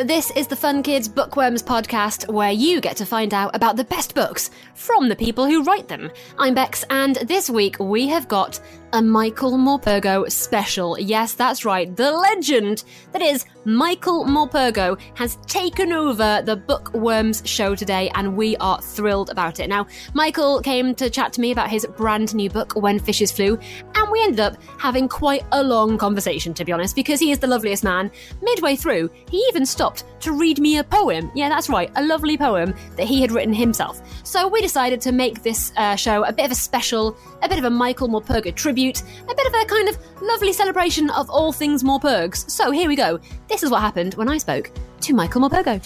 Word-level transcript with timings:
This 0.00 0.32
is 0.32 0.46
the 0.48 0.56
Fun 0.56 0.82
Kids 0.82 1.06
Bookworms 1.06 1.62
podcast 1.62 2.26
where 2.26 2.50
you 2.50 2.80
get 2.80 2.96
to 2.96 3.06
find 3.06 3.32
out 3.32 3.54
about 3.54 3.76
the 3.76 3.84
best 3.84 4.14
books 4.16 4.50
from 4.74 5.08
the 5.08 5.14
people 5.14 5.46
who 5.46 5.62
write 5.62 5.86
them. 5.86 6.10
I'm 6.38 6.54
Bex, 6.54 6.82
and 6.90 7.16
this 7.16 7.48
week 7.48 7.78
we 7.78 8.08
have 8.08 8.26
got 8.26 8.58
a 8.92 9.00
Michael 9.00 9.52
Morpurgo 9.52 10.30
special. 10.30 10.98
Yes, 10.98 11.32
that's 11.32 11.64
right, 11.64 11.94
the 11.96 12.12
legend 12.12 12.84
that 13.12 13.22
is 13.22 13.46
Michael 13.64 14.26
Morpurgo 14.26 15.00
has 15.14 15.36
taken 15.46 15.92
over 15.92 16.42
the 16.44 16.56
Bookworms 16.56 17.42
show 17.46 17.74
today, 17.74 18.10
and 18.14 18.36
we 18.36 18.56
are 18.58 18.82
thrilled 18.82 19.30
about 19.30 19.60
it. 19.60 19.68
Now, 19.68 19.86
Michael 20.12 20.60
came 20.60 20.94
to 20.96 21.08
chat 21.08 21.32
to 21.34 21.40
me 21.40 21.52
about 21.52 21.70
his 21.70 21.86
brand 21.96 22.34
new 22.34 22.50
book, 22.50 22.74
When 22.74 22.98
Fishes 22.98 23.32
Flew, 23.32 23.58
and 23.94 24.10
we 24.10 24.22
ended 24.22 24.40
up 24.40 24.60
having 24.78 25.08
quite 25.08 25.44
a 25.52 25.62
long 25.62 25.96
conversation, 25.96 26.52
to 26.54 26.64
be 26.64 26.72
honest, 26.72 26.94
because 26.94 27.20
he 27.20 27.30
is 27.30 27.38
the 27.38 27.46
loveliest 27.46 27.84
man. 27.84 28.10
Midway 28.42 28.76
through, 28.76 29.08
he 29.30 29.38
even 29.48 29.64
stopped 29.64 30.04
to 30.20 30.32
read 30.32 30.58
me 30.58 30.78
a 30.78 30.84
poem. 30.84 31.30
Yeah, 31.34 31.48
that's 31.48 31.70
right, 31.70 31.90
a 31.94 32.04
lovely 32.04 32.36
poem 32.36 32.74
that 32.96 33.06
he 33.06 33.22
had 33.22 33.32
written 33.32 33.54
himself. 33.54 34.02
So 34.24 34.48
we 34.48 34.60
decided 34.60 35.00
to 35.02 35.12
make 35.12 35.42
this 35.42 35.72
uh, 35.76 35.96
show 35.96 36.24
a 36.24 36.32
bit 36.32 36.44
of 36.44 36.50
a 36.50 36.56
special, 36.56 37.16
a 37.42 37.48
bit 37.48 37.58
of 37.58 37.64
a 37.64 37.70
Michael 37.70 38.08
Morpurgo 38.08 38.54
tribute, 38.54 38.81
a 38.90 39.34
bit 39.34 39.46
of 39.46 39.54
a 39.54 39.64
kind 39.66 39.88
of 39.88 39.98
lovely 40.20 40.52
celebration 40.52 41.10
of 41.10 41.30
all 41.30 41.52
things 41.52 41.82
Morpurgs. 41.82 42.50
So 42.50 42.70
here 42.70 42.88
we 42.88 42.96
go. 42.96 43.20
This 43.48 43.62
is 43.62 43.70
what 43.70 43.80
happened 43.80 44.14
when 44.14 44.28
I 44.28 44.38
spoke 44.38 44.70
to 45.02 45.14
Michael 45.14 45.40
Morpurgo. 45.40 45.80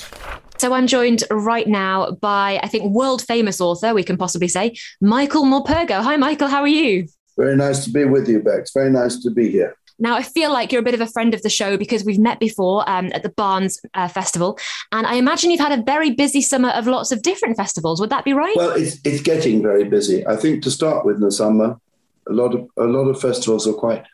So 0.59 0.73
I'm 0.73 0.87
joined 0.87 1.24
right 1.30 1.68
now 1.68 2.12
by, 2.12 2.59
I 2.62 2.68
think, 2.68 2.92
world 2.92 3.23
famous 3.23 3.60
author, 3.60 3.92
we 3.92 4.02
can 4.02 4.16
possibly 4.16 4.48
say, 4.48 4.74
Michael 5.01 5.45
Morpurgo. 5.45 6.02
Hi, 6.02 6.16
Michael, 6.16 6.48
how 6.48 6.62
are 6.62 6.68
you? 6.68 7.06
Very 7.37 7.56
nice 7.56 7.84
to 7.84 7.90
be 7.90 8.04
with 8.04 8.28
you, 8.28 8.40
Bex. 8.40 8.73
Very 8.73 8.90
nice 8.90 9.18
to 9.23 9.30
be 9.30 9.51
here. 9.51 9.76
Now, 9.98 10.15
I 10.15 10.23
feel 10.23 10.52
like 10.52 10.73
you're 10.73 10.80
a 10.80 10.84
bit 10.84 10.95
of 10.95 11.01
a 11.01 11.06
friend 11.06 11.32
of 11.32 11.42
the 11.42 11.48
show 11.48 11.76
because 11.76 12.04
we've 12.04 12.18
met 12.18 12.38
before 12.38 12.88
um, 12.88 13.10
at 13.15 13.23
the 13.23 13.30
Barnes 13.30 13.80
uh, 13.95 14.09
Festival. 14.09 14.59
And 14.92 15.06
I 15.06 15.15
imagine 15.15 15.51
you've 15.51 15.60
had 15.60 15.78
a 15.78 15.82
very 15.82 16.10
busy 16.10 16.42
summer 16.42 16.68
of 16.70 16.87
lots 16.87 17.13
of 17.13 17.23
different 17.23 17.57
festivals. 17.57 18.01
Would 18.01 18.10
that 18.10 18.24
be 18.24 18.35
right? 18.35 18.54
Well, 18.57 18.73
it's, 18.73 18.98
it's 19.04 19.23
getting 19.23 19.63
very 19.63 19.85
busy. 19.85 20.26
I 20.26 20.37
think 20.37 20.63
to 20.65 20.70
start 20.70 21.07
with 21.07 21.16
in 21.16 21.23
the 21.23 21.32
summer, 21.32 21.80
a 22.29 22.32
lot 22.32 22.55
of, 22.55 22.69
a 22.77 22.85
lot 22.85 23.09
of 23.09 23.21
festivals 23.21 23.66
are 23.66 23.74
quite 23.74 24.05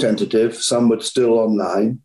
tentative. 0.00 0.56
Some 0.56 0.88
were 0.88 1.00
still 1.00 1.38
online. 1.38 2.00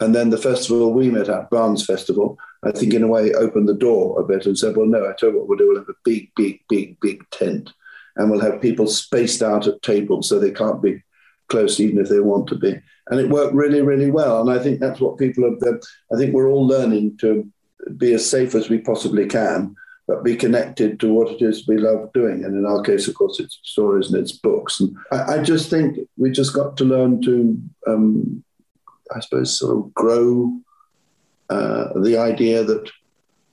And 0.00 0.14
then 0.14 0.30
the 0.30 0.38
festival 0.38 0.92
we 0.92 1.10
met 1.10 1.28
at, 1.28 1.50
Barnes 1.50 1.84
Festival, 1.84 2.36
I 2.62 2.72
think 2.72 2.94
in 2.94 3.02
a 3.02 3.08
way 3.08 3.32
opened 3.32 3.68
the 3.68 3.74
door 3.74 4.20
a 4.20 4.24
bit 4.24 4.46
and 4.46 4.58
said, 4.58 4.76
well, 4.76 4.86
no, 4.86 5.08
I 5.08 5.12
tell 5.12 5.30
you 5.30 5.38
what 5.38 5.48
we'll 5.48 5.58
do, 5.58 5.68
we'll 5.68 5.78
have 5.78 5.88
a 5.88 5.94
big, 6.04 6.30
big, 6.34 6.60
big, 6.68 6.98
big 7.00 7.28
tent. 7.30 7.72
And 8.16 8.30
we'll 8.30 8.40
have 8.40 8.60
people 8.60 8.86
spaced 8.86 9.42
out 9.42 9.66
at 9.66 9.82
tables 9.82 10.28
so 10.28 10.38
they 10.38 10.50
can't 10.50 10.82
be 10.82 11.02
close 11.48 11.80
even 11.80 11.98
if 11.98 12.08
they 12.08 12.20
want 12.20 12.48
to 12.48 12.56
be. 12.56 12.78
And 13.08 13.20
it 13.20 13.28
worked 13.28 13.54
really, 13.54 13.82
really 13.82 14.10
well. 14.10 14.40
And 14.40 14.50
I 14.50 14.62
think 14.62 14.80
that's 14.80 15.00
what 15.00 15.18
people 15.18 15.44
have, 15.44 15.80
I 16.12 16.16
think 16.16 16.32
we're 16.32 16.48
all 16.48 16.66
learning 16.66 17.18
to 17.18 17.50
be 17.96 18.14
as 18.14 18.28
safe 18.28 18.54
as 18.54 18.68
we 18.68 18.78
possibly 18.78 19.26
can, 19.26 19.76
but 20.06 20.22
be 20.22 20.36
connected 20.36 21.00
to 21.00 21.12
what 21.12 21.30
it 21.30 21.42
is 21.42 21.66
we 21.66 21.78
love 21.78 22.12
doing. 22.12 22.44
And 22.44 22.54
in 22.56 22.66
our 22.66 22.82
case, 22.82 23.08
of 23.08 23.14
course, 23.14 23.40
it's 23.40 23.58
stories 23.62 24.10
and 24.10 24.22
it's 24.22 24.32
books. 24.32 24.80
And 24.80 24.96
I, 25.10 25.34
I 25.34 25.42
just 25.42 25.70
think 25.70 25.98
we 26.16 26.30
just 26.30 26.54
got 26.54 26.76
to 26.76 26.84
learn 26.84 27.22
to, 27.22 27.58
um, 27.86 28.44
I 29.14 29.20
suppose, 29.20 29.58
sort 29.58 29.78
of 29.78 29.94
grow 29.94 30.52
uh, 31.48 31.98
the 32.00 32.18
idea 32.18 32.64
that 32.64 32.90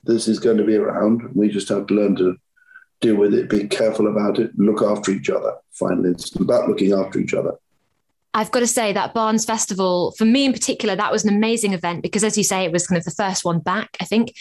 this 0.03 0.27
is 0.27 0.39
going 0.39 0.57
to 0.57 0.63
be 0.63 0.75
around. 0.75 1.29
We 1.33 1.47
just 1.47 1.69
have 1.69 1.87
to 1.87 1.93
learn 1.93 2.15
to 2.17 2.35
deal 2.99 3.15
with 3.15 3.33
it, 3.33 3.49
be 3.49 3.67
careful 3.67 4.07
about 4.07 4.39
it, 4.39 4.51
look 4.57 4.81
after 4.81 5.11
each 5.11 5.29
other. 5.29 5.53
Finally, 5.71 6.11
it's 6.11 6.35
about 6.35 6.67
looking 6.67 6.93
after 6.93 7.19
each 7.19 7.33
other. 7.33 7.53
I've 8.33 8.51
got 8.51 8.61
to 8.61 8.67
say 8.67 8.93
that 8.93 9.13
Barnes 9.13 9.43
Festival, 9.43 10.13
for 10.17 10.25
me 10.25 10.45
in 10.45 10.53
particular, 10.53 10.95
that 10.95 11.11
was 11.11 11.25
an 11.25 11.35
amazing 11.35 11.73
event 11.73 12.01
because, 12.01 12.23
as 12.23 12.37
you 12.37 12.43
say, 12.43 12.63
it 12.63 12.71
was 12.71 12.87
kind 12.87 12.97
of 12.97 13.03
the 13.03 13.11
first 13.11 13.43
one 13.43 13.59
back, 13.59 13.97
I 13.99 14.05
think. 14.05 14.33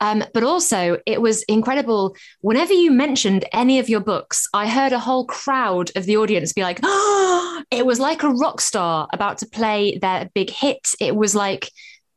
Um, 0.00 0.22
but 0.34 0.42
also, 0.42 0.98
it 1.06 1.22
was 1.22 1.42
incredible. 1.44 2.14
Whenever 2.40 2.74
you 2.74 2.90
mentioned 2.90 3.46
any 3.52 3.78
of 3.78 3.88
your 3.88 4.00
books, 4.00 4.48
I 4.52 4.68
heard 4.68 4.92
a 4.92 4.98
whole 4.98 5.26
crowd 5.26 5.90
of 5.96 6.04
the 6.04 6.18
audience 6.18 6.52
be 6.52 6.62
like, 6.62 6.80
oh, 6.82 7.62
it 7.70 7.86
was 7.86 7.98
like 7.98 8.22
a 8.22 8.30
rock 8.30 8.60
star 8.60 9.08
about 9.12 9.38
to 9.38 9.46
play 9.46 9.98
their 9.98 10.28
big 10.34 10.50
hit. 10.50 10.90
It 11.00 11.16
was 11.16 11.34
like, 11.34 11.70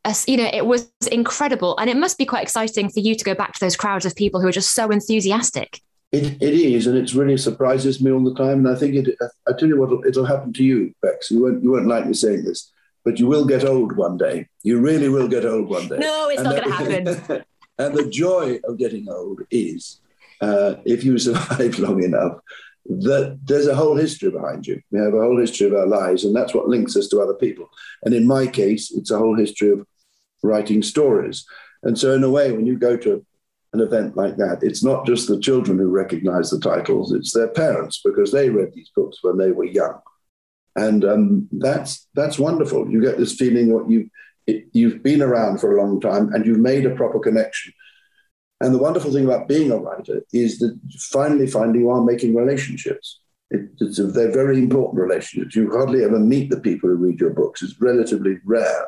a, 0.04 0.16
you 0.28 0.36
know, 0.36 0.50
it 0.52 0.66
was 0.66 0.92
incredible. 1.12 1.78
And 1.78 1.90
it 1.90 1.98
must 1.98 2.18
be 2.18 2.26
quite 2.26 2.44
exciting 2.44 2.90
for 2.90 3.00
you 3.00 3.16
to 3.16 3.24
go 3.24 3.36
back 3.36 3.54
to 3.54 3.60
those 3.60 3.78
crowds 3.78 4.06
of 4.06 4.16
people 4.16 4.42
who 4.42 4.48
are 4.48 4.54
just 4.54 4.74
so 4.74 4.90
enthusiastic. 4.90 5.80
It, 6.12 6.42
it 6.42 6.54
is, 6.54 6.88
and 6.88 6.98
it 6.98 7.14
really 7.14 7.38
surprises 7.38 8.02
me 8.02 8.12
all 8.12 8.24
the 8.24 8.36
time. 8.36 8.66
And 8.66 8.70
I 8.70 8.76
think 8.76 8.96
it. 8.96 9.16
I 9.48 9.54
tell 9.58 9.70
you 9.70 9.80
what, 9.80 10.06
it'll 10.06 10.26
happen 10.26 10.52
to 10.54 10.64
you, 10.64 10.94
Bex. 11.02 11.32
You 11.32 11.42
won't. 11.42 11.64
You 11.64 11.72
won't 11.72 11.88
like 11.88 12.06
me 12.06 12.14
saying 12.14 12.44
this, 12.44 12.70
but 13.06 13.18
you 13.18 13.28
will 13.28 13.46
get 13.46 13.64
old 13.64 13.96
one 13.96 14.18
day. 14.18 14.50
You 14.62 14.80
really 14.80 15.08
will 15.08 15.30
get 15.30 15.46
old 15.46 15.70
one 15.70 15.88
day. 15.88 15.98
No, 15.98 16.28
it's 16.28 16.42
and 16.42 16.50
not 16.50 16.64
going 16.64 17.06
to 17.06 17.14
happen. 17.14 17.44
and 17.78 17.96
the 17.96 18.10
joy 18.10 18.60
of 18.66 18.78
getting 18.78 19.08
old 19.10 19.42
is, 19.52 20.02
uh, 20.42 20.76
if 20.86 21.06
you 21.06 21.18
survive 21.18 21.80
long 21.80 22.04
enough, 22.04 22.40
that 22.86 23.40
there's 23.46 23.68
a 23.68 23.76
whole 23.76 23.96
history 23.96 24.32
behind 24.32 24.68
you. 24.68 24.82
We 24.92 25.00
have 25.00 25.14
a 25.14 25.22
whole 25.22 25.40
history 25.40 25.68
of 25.68 25.74
our 25.74 25.88
lives, 25.88 26.26
and 26.26 26.36
that's 26.36 26.54
what 26.54 26.68
links 26.68 26.98
us 26.98 27.08
to 27.10 27.22
other 27.22 27.36
people. 27.36 27.70
And 28.04 28.14
in 28.14 28.28
my 28.28 28.48
case, 28.48 28.92
it's 28.92 29.12
a 29.12 29.18
whole 29.18 29.38
history 29.38 29.70
of 29.70 29.86
writing 30.44 30.84
stories. 30.84 31.46
And 31.84 31.98
so, 31.98 32.14
in 32.14 32.24
a 32.24 32.30
way, 32.30 32.52
when 32.52 32.66
you 32.66 32.78
go 32.78 32.98
to 32.98 33.26
an 33.74 33.80
event 33.80 34.18
like 34.18 34.36
that, 34.38 34.60
it's 34.62 34.84
not 34.84 35.06
just 35.06 35.28
the 35.28 35.40
children 35.40 35.78
who 35.78 35.88
recognize 35.90 36.50
the 36.50 36.60
titles, 36.60 37.14
it's 37.14 37.34
their 37.34 37.48
parents 37.48 38.02
because 38.04 38.32
they 38.32 38.50
read 38.50 38.74
these 38.74 38.92
books 38.96 39.20
when 39.22 39.38
they 39.38 39.52
were 39.52 39.66
young. 39.66 40.00
And 40.76 41.04
um, 41.06 41.50
that's, 41.52 42.08
that's 42.14 42.40
wonderful. 42.40 42.90
You 42.90 43.02
get 43.02 43.18
this 43.18 43.36
feeling 43.36 43.70
that 43.70 43.90
you, 43.90 44.10
it, 44.48 44.66
you've 44.74 45.04
been 45.04 45.22
around 45.22 45.60
for 45.60 45.72
a 45.78 45.82
long 45.82 46.00
time 46.00 46.34
and 46.34 46.46
you've 46.46 46.60
made 46.60 46.86
a 46.86 46.96
proper 46.96 47.20
connection. 47.20 47.74
And 48.60 48.74
the 48.74 48.80
wonderful 48.80 49.12
thing 49.12 49.26
about 49.26 49.48
being 49.48 49.72
a 49.72 49.78
writer 49.78 50.22
is 50.32 50.60
that 50.60 50.78
finally 51.00 51.48
finding 51.48 51.82
you 51.82 51.90
are 51.90 52.04
making 52.04 52.36
relationships. 52.36 53.20
It, 53.50 53.70
a, 53.82 54.04
they're 54.04 54.32
very 54.32 54.60
important 54.60 55.02
relationships. 55.02 55.56
You 55.56 55.72
hardly 55.72 56.04
ever 56.04 56.20
meet 56.20 56.50
the 56.50 56.60
people 56.60 56.90
who 56.90 56.96
read 56.96 57.20
your 57.20 57.32
books. 57.32 57.62
It's 57.62 57.82
relatively 57.82 58.38
rare. 58.46 58.88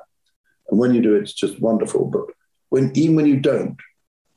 And 0.70 0.80
when 0.80 0.94
you 0.94 1.02
do, 1.02 1.16
it's 1.16 1.34
just 1.34 1.60
wonderful. 1.60 2.06
But 2.06 2.26
when, 2.70 2.92
even 2.96 3.16
when 3.16 3.26
you 3.26 3.40
don't, 3.40 3.78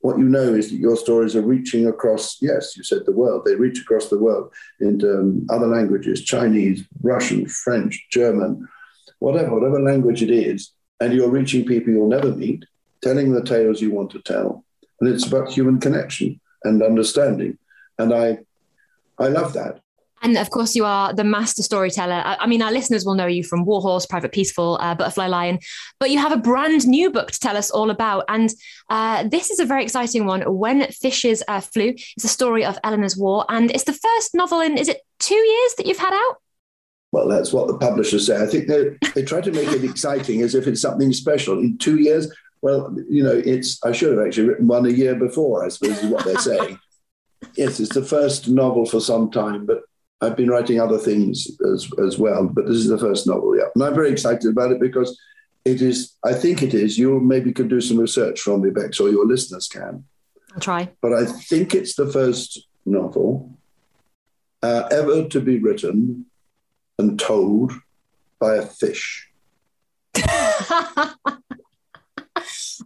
what 0.01 0.19
you 0.19 0.25
know 0.25 0.55
is 0.55 0.71
that 0.71 0.77
your 0.77 0.97
stories 0.97 1.35
are 1.35 1.43
reaching 1.43 1.87
across, 1.87 2.41
yes, 2.41 2.77
you 2.77 2.85
said 2.85 3.05
the 3.05 3.13
world, 3.13 3.43
they 3.45 3.55
reach 3.55 3.81
across 3.81 4.09
the 4.09 4.19
world 4.19 4.53
into 4.81 5.19
um, 5.19 5.47
other 5.51 5.67
languages, 5.67 6.23
Chinese, 6.23 6.85
Russian, 7.03 7.47
French, 7.47 8.07
German, 8.11 8.69
whatever, 9.19 9.55
whatever 9.55 9.81
language 9.81 10.23
it 10.23 10.31
is, 10.31 10.73
and 11.01 11.13
you're 11.13 11.31
reaching 11.31 11.65
people 11.65 11.93
you'll 11.93 12.09
never 12.09 12.31
meet, 12.31 12.65
telling 13.03 13.33
the 13.33 13.43
tales 13.43 13.81
you 13.81 13.91
want 13.91 14.11
to 14.11 14.23
tell. 14.23 14.65
And 15.01 15.13
it's 15.13 15.27
about 15.27 15.51
human 15.51 15.81
connection 15.81 16.41
and 16.65 16.83
understanding. 16.83 17.59
And 17.99 18.15
I, 18.15 18.39
I 19.19 19.29
love 19.29 19.53
that. 19.55 19.81
And 20.27 20.37
of 20.39 20.51
course, 20.51 20.75
you 20.75 20.85
are 20.85 21.13
the 21.13 21.23
master 21.23 21.63
storyteller. 21.63 22.21
I, 22.25 22.37
I 22.41 22.47
mean, 22.49 22.61
our 22.61 22.73
listeners 22.73 23.05
will 23.05 23.15
know 23.15 23.29
you 23.29 23.45
from 23.45 23.65
Warhorse, 23.65 24.07
Private 24.07 24.33
Peaceful, 24.33 24.77
uh, 24.81 24.93
Butterfly 24.93 25.29
Lion, 25.29 25.61
but 26.01 26.11
you 26.11 26.19
have 26.19 26.33
a 26.33 26.37
brand 26.37 26.85
new 26.85 27.13
book 27.13 27.31
to 27.31 27.39
tell 27.39 27.57
us 27.57 27.71
all 27.71 27.91
about. 27.91 28.25
And 28.29 28.53
uh, 28.91 29.29
this 29.29 29.51
is 29.51 29.61
a 29.61 29.65
very 29.65 29.85
exciting 29.85 30.27
one 30.27 30.43
When 30.43 30.85
Fishes 30.89 31.45
uh, 31.47 31.61
Flew. 31.61 31.91
It's 31.91 32.25
a 32.25 32.29
story 32.29 32.65
of 32.65 32.77
Eleanor's 32.83 33.17
War. 33.17 33.45
And 33.49 33.71
it's 33.71 33.85
the 33.85 33.93
first 33.93 34.35
novel 34.35 34.59
in, 34.63 34.77
is 34.77 34.89
it 34.89 35.03
two 35.21 35.37
years 35.37 35.75
that 35.77 35.87
you've 35.87 35.97
had 35.97 36.13
out? 36.13 36.39
Well, 37.13 37.29
that's 37.29 37.53
what 37.53 37.69
the 37.69 37.79
publishers 37.79 38.27
say. 38.27 38.43
I 38.43 38.47
think 38.47 38.67
they 38.67 38.99
they 39.15 39.23
try 39.23 39.41
to 39.41 39.53
make 39.53 39.69
it 39.69 39.85
exciting 39.85 40.43
as 40.43 40.57
if 40.57 40.67
it's 40.67 40.83
something 40.83 41.13
special. 41.13 41.61
In 41.61 41.79
two 41.79 42.01
years, 42.01 42.35
well, 42.63 42.93
you 43.09 43.23
know, 43.23 43.41
it's 43.45 43.79
I 43.85 43.93
should 43.93 44.19
have 44.19 44.27
actually 44.27 44.49
written 44.49 44.67
one 44.67 44.87
a 44.87 44.91
year 44.91 45.15
before. 45.15 45.65
I 45.65 45.69
suppose 45.69 46.03
is 46.03 46.11
what 46.11 46.25
they're 46.25 46.37
saying. 46.39 46.81
yes, 47.57 47.79
it's 47.79 47.95
the 47.95 48.05
first 48.05 48.49
novel 48.49 48.87
for 48.87 49.01
some 49.01 49.31
time, 49.31 49.67
but 49.67 49.83
I've 50.21 50.37
been 50.37 50.49
writing 50.49 50.81
other 50.81 50.99
things 50.99 51.49
as, 51.73 51.91
as 52.03 52.19
well, 52.19 52.47
but 52.47 52.67
this 52.67 52.77
is 52.77 52.89
the 52.89 52.99
first 52.99 53.27
novel, 53.27 53.57
yeah. 53.57 53.67
And 53.75 53.85
I'm 53.85 53.95
very 53.95 54.11
excited 54.11 54.51
about 54.51 54.73
it 54.73 54.81
because 54.81 55.19
it 55.65 55.83
is, 55.83 56.15
I 56.25 56.33
think 56.33 56.63
it 56.63 56.75
is, 56.75 56.97
you 56.97 57.21
maybe 57.21 57.53
could 57.53 57.69
do 57.69 57.81
some 57.81 57.99
research 57.99 58.41
from 58.41 58.63
me, 58.63 58.71
Bex, 58.71 58.99
or 58.99 59.11
your 59.11 59.27
listeners 59.27 59.69
can. 59.69 60.05
I'll 60.55 60.61
try. 60.61 60.91
But 61.03 61.13
I 61.13 61.27
think 61.27 61.75
it's 61.75 61.97
the 61.97 62.11
first 62.11 62.67
novel 62.87 63.59
uh, 64.63 64.89
ever 64.91 65.29
to 65.29 65.41
be 65.41 65.59
written 65.59 66.27
and 66.99 67.19
told 67.19 67.73
by 68.39 68.57
a 68.57 68.63
fish. 68.65 69.29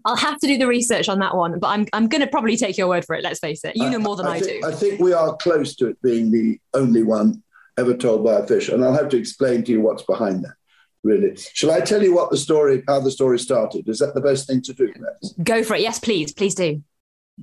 I'll 0.05 0.17
have 0.17 0.39
to 0.39 0.47
do 0.47 0.59
the 0.59 0.67
research 0.67 1.09
on 1.09 1.19
that 1.19 1.37
one, 1.37 1.59
but 1.59 1.69
I'm, 1.69 1.87
I'm 1.93 2.09
going 2.09 2.21
to 2.21 2.27
probably 2.27 2.57
take 2.57 2.79
your 2.79 2.89
word 2.89 3.05
for 3.05 3.15
it. 3.15 3.23
Let's 3.23 3.39
face 3.39 3.65
it. 3.65 3.77
You 3.77 3.91
know 3.91 3.99
more 3.99 4.17
than 4.17 4.27
I, 4.27 4.37
I, 4.37 4.41
think, 4.41 4.63
do. 4.63 4.69
I 4.69 4.73
think 4.73 5.01
we 5.01 5.13
are 5.13 5.37
close 5.37 5.75
to 5.77 5.89
it 5.89 6.01
being 6.03 6.31
the 6.31 6.59
only 6.75 7.03
one 7.03 7.43
ever 7.79 7.95
told 7.95 8.25
by 8.25 8.35
a 8.35 8.47
fish. 8.47 8.69
And 8.69 8.85
I'll 8.85 8.95
have 8.95 9.09
to 9.11 9.19
explain 9.19 9.65
to 9.65 9.73
you 9.73 9.81
what's 9.81 10.03
behind 10.03 10.45
that, 10.45 10.55
really. 11.03 11.37
Shall 11.37 11.71
I 11.71 11.81
tell 11.81 12.03
you 12.03 12.15
what 12.15 12.31
the 12.31 12.37
story, 12.37 12.83
how 12.87 13.01
the 13.01 13.11
story 13.11 13.39
started? 13.39 13.89
Is 13.89 13.99
that 13.99 14.15
the 14.15 14.21
best 14.21 14.47
thing 14.47 14.63
to 14.63 14.73
do? 14.73 14.93
Bex? 14.93 15.35
Go 15.43 15.63
for 15.63 15.75
it. 15.75 15.83
Yes, 15.83 15.99
please. 15.99 16.33
Please 16.33 16.55
do. 16.55 16.83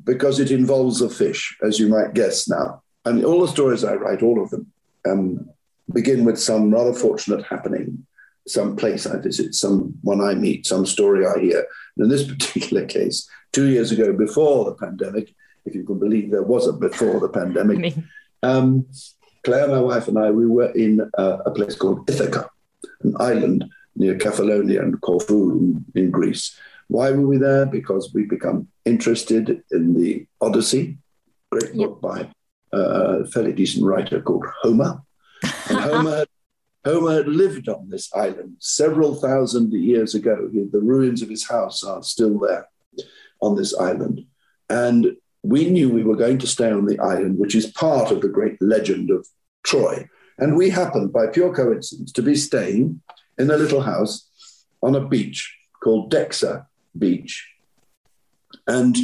Because 0.03 0.39
it 0.39 0.51
involves 0.51 1.01
a 1.01 1.09
fish, 1.09 1.57
as 1.63 1.79
you 1.79 1.87
might 1.89 2.13
guess 2.13 2.47
now. 2.47 2.81
And 3.05 3.23
all 3.23 3.41
the 3.41 3.47
stories 3.47 3.83
I 3.83 3.95
write, 3.95 4.21
all 4.21 4.41
of 4.41 4.49
them, 4.49 4.71
um, 5.07 5.49
begin 5.93 6.25
with 6.25 6.39
some 6.39 6.73
rather 6.73 6.93
fortunate 6.93 7.45
happening 7.45 8.05
some 8.49 8.75
place 8.75 9.05
I 9.05 9.19
visit, 9.19 9.55
someone 9.55 10.21
I 10.21 10.33
meet, 10.33 10.65
some 10.65 10.85
story 10.85 11.25
I 11.25 11.39
hear. 11.39 11.65
And 11.95 12.05
in 12.05 12.09
this 12.09 12.27
particular 12.31 12.85
case, 12.85 13.29
two 13.51 13.69
years 13.69 13.91
ago, 13.91 14.13
before 14.13 14.65
the 14.65 14.75
pandemic, 14.75 15.33
if 15.65 15.75
you 15.75 15.83
can 15.83 15.99
believe 15.99 16.31
there 16.31 16.43
was 16.43 16.67
a 16.67 16.73
before 16.73 17.19
the 17.19 17.29
pandemic, 17.29 17.93
um, 18.43 18.85
Claire, 19.43 19.67
my 19.67 19.79
wife, 19.79 20.07
and 20.07 20.17
I, 20.17 20.31
we 20.31 20.45
were 20.45 20.71
in 20.71 21.09
a, 21.17 21.23
a 21.45 21.51
place 21.51 21.75
called 21.75 22.09
Ithaca, 22.09 22.49
an 23.01 23.15
island 23.19 23.65
near 23.95 24.15
Kefalonia 24.15 24.81
and 24.81 24.99
Corfu 25.01 25.81
in, 25.95 26.11
Greece. 26.11 26.57
Why 26.87 27.11
were 27.11 27.25
we 27.25 27.37
there? 27.37 27.65
Because 27.65 28.13
we 28.13 28.23
become 28.23 28.67
interested 28.85 29.63
in 29.71 29.93
the 29.93 30.25
Odyssey, 30.39 30.97
great 31.51 31.75
book 31.75 32.01
by 32.01 32.29
a 32.71 33.25
fairly 33.27 33.53
decent 33.53 33.85
writer 33.85 34.21
called 34.21 34.45
Homer. 34.61 35.01
And 35.69 35.79
Homer, 35.89 36.25
Homer 36.87 37.25
lived 37.25 37.67
on 37.67 37.89
this 37.89 38.09
island 38.13 38.55
several 38.59 39.15
thousand 39.15 39.73
years 39.73 40.15
ago. 40.15 40.49
The 40.53 40.79
ruins 40.79 41.21
of 41.21 41.27
his 41.27 41.45
house 41.45 41.83
are 41.83 42.01
still 42.01 42.39
there 42.39 42.69
on 43.41 43.57
this 43.57 43.77
island. 43.77 44.25
And 44.69 45.17
we 45.43 45.69
knew 45.69 45.89
we 45.89 46.05
were 46.05 46.15
going 46.15 46.37
to 46.37 46.47
stay 46.47 46.71
on 46.71 46.85
the 46.85 46.97
island, 46.99 47.39
which 47.39 47.55
is 47.55 47.65
part 47.65 48.09
of 48.11 48.21
the 48.21 48.29
great 48.29 48.61
legend 48.61 49.11
of 49.11 49.27
Troy. 49.63 50.07
And 50.37 50.55
we 50.55 50.69
happened, 50.69 51.11
by 51.11 51.27
pure 51.27 51.53
coincidence, 51.53 52.13
to 52.13 52.21
be 52.21 52.35
staying 52.35 53.01
in 53.37 53.51
a 53.51 53.57
little 53.57 53.81
house 53.81 54.29
on 54.81 54.95
a 54.95 55.05
beach 55.05 55.57
called 55.83 56.09
Dexa 56.09 56.67
Beach. 56.97 57.53
And 58.65 58.95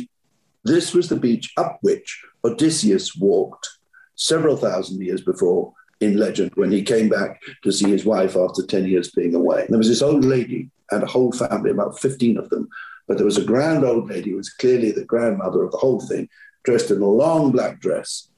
this 0.64 0.94
was 0.94 1.10
the 1.10 1.18
beach 1.18 1.52
up 1.58 1.80
which 1.82 2.24
Odysseus 2.46 3.14
walked 3.14 3.68
several 4.16 4.56
thousand 4.56 5.02
years 5.02 5.22
before 5.22 5.74
in 6.00 6.18
legend 6.18 6.52
when 6.56 6.72
he 6.72 6.82
came 6.82 7.10
back 7.10 7.42
to 7.64 7.72
see 7.72 7.90
his 7.90 8.06
wife 8.06 8.36
after 8.36 8.66
10 8.66 8.86
years 8.88 9.12
being 9.12 9.36
away. 9.36 9.66
There 9.70 9.78
was 9.78 9.88
this 9.88 10.02
old 10.02 10.26
lady 10.26 10.70
and 10.92 11.04
a 11.04 11.08
whole 11.08 11.32
family, 11.32 11.72
about 11.72 12.00
15 12.00 12.38
of 12.38 12.50
them. 12.50 12.68
But 13.08 13.18
there 13.18 13.26
was 13.26 13.38
a 13.38 13.46
grand 13.46 13.84
old 13.84 14.10
lady 14.10 14.32
who 14.32 14.38
was 14.38 14.50
clearly 14.50 14.92
the 14.92 15.06
grandmother 15.06 15.64
of 15.64 15.72
the 15.72 15.78
whole 15.78 16.00
thing, 16.00 16.30
dressed 16.64 16.92
in 16.92 17.02
a 17.02 17.06
long 17.06 17.52
black 17.52 17.80
dress. 17.80 18.30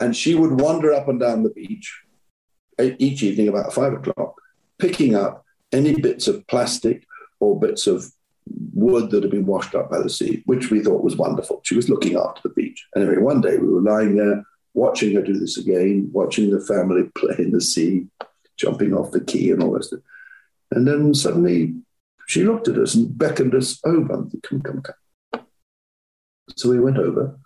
And 0.00 0.14
she 0.14 0.34
would 0.34 0.60
wander 0.60 0.92
up 0.92 1.08
and 1.08 1.18
down 1.18 1.42
the 1.42 1.50
beach 1.50 2.02
each 2.78 3.22
evening 3.22 3.48
about 3.48 3.72
five 3.72 3.92
o'clock, 3.92 4.34
picking 4.78 5.14
up 5.14 5.44
any 5.72 6.00
bits 6.00 6.28
of 6.28 6.46
plastic 6.46 7.04
or 7.40 7.58
bits 7.58 7.86
of 7.86 8.12
wood 8.72 9.10
that 9.10 9.22
had 9.22 9.30
been 9.30 9.46
washed 9.46 9.74
up 9.74 9.90
by 9.90 10.00
the 10.00 10.08
sea, 10.08 10.42
which 10.46 10.70
we 10.70 10.80
thought 10.80 11.04
was 11.04 11.16
wonderful. 11.16 11.60
She 11.64 11.74
was 11.74 11.88
looking 11.88 12.16
after 12.16 12.40
the 12.44 12.54
beach. 12.54 12.86
Anyway, 12.96 13.18
one 13.18 13.40
day 13.40 13.58
we 13.58 13.68
were 13.68 13.82
lying 13.82 14.16
there 14.16 14.44
watching 14.78 15.14
her 15.14 15.22
do 15.22 15.38
this 15.38 15.58
again, 15.58 16.08
watching 16.12 16.50
the 16.50 16.60
family 16.60 17.02
play 17.14 17.34
in 17.38 17.50
the 17.50 17.60
sea, 17.60 18.06
jumping 18.56 18.94
off 18.94 19.10
the 19.10 19.20
quay 19.20 19.50
and 19.50 19.62
all 19.62 19.72
this. 19.72 19.92
And 20.70 20.86
then 20.86 21.14
suddenly 21.14 21.74
she 22.26 22.44
looked 22.44 22.68
at 22.68 22.78
us 22.78 22.94
and 22.94 23.16
beckoned 23.16 23.54
us 23.54 23.80
over. 23.84 24.24
Come, 24.42 24.62
come, 24.62 24.82
come. 24.82 25.46
So 26.56 26.70
we 26.70 26.80
went 26.80 26.98
over, 26.98 27.38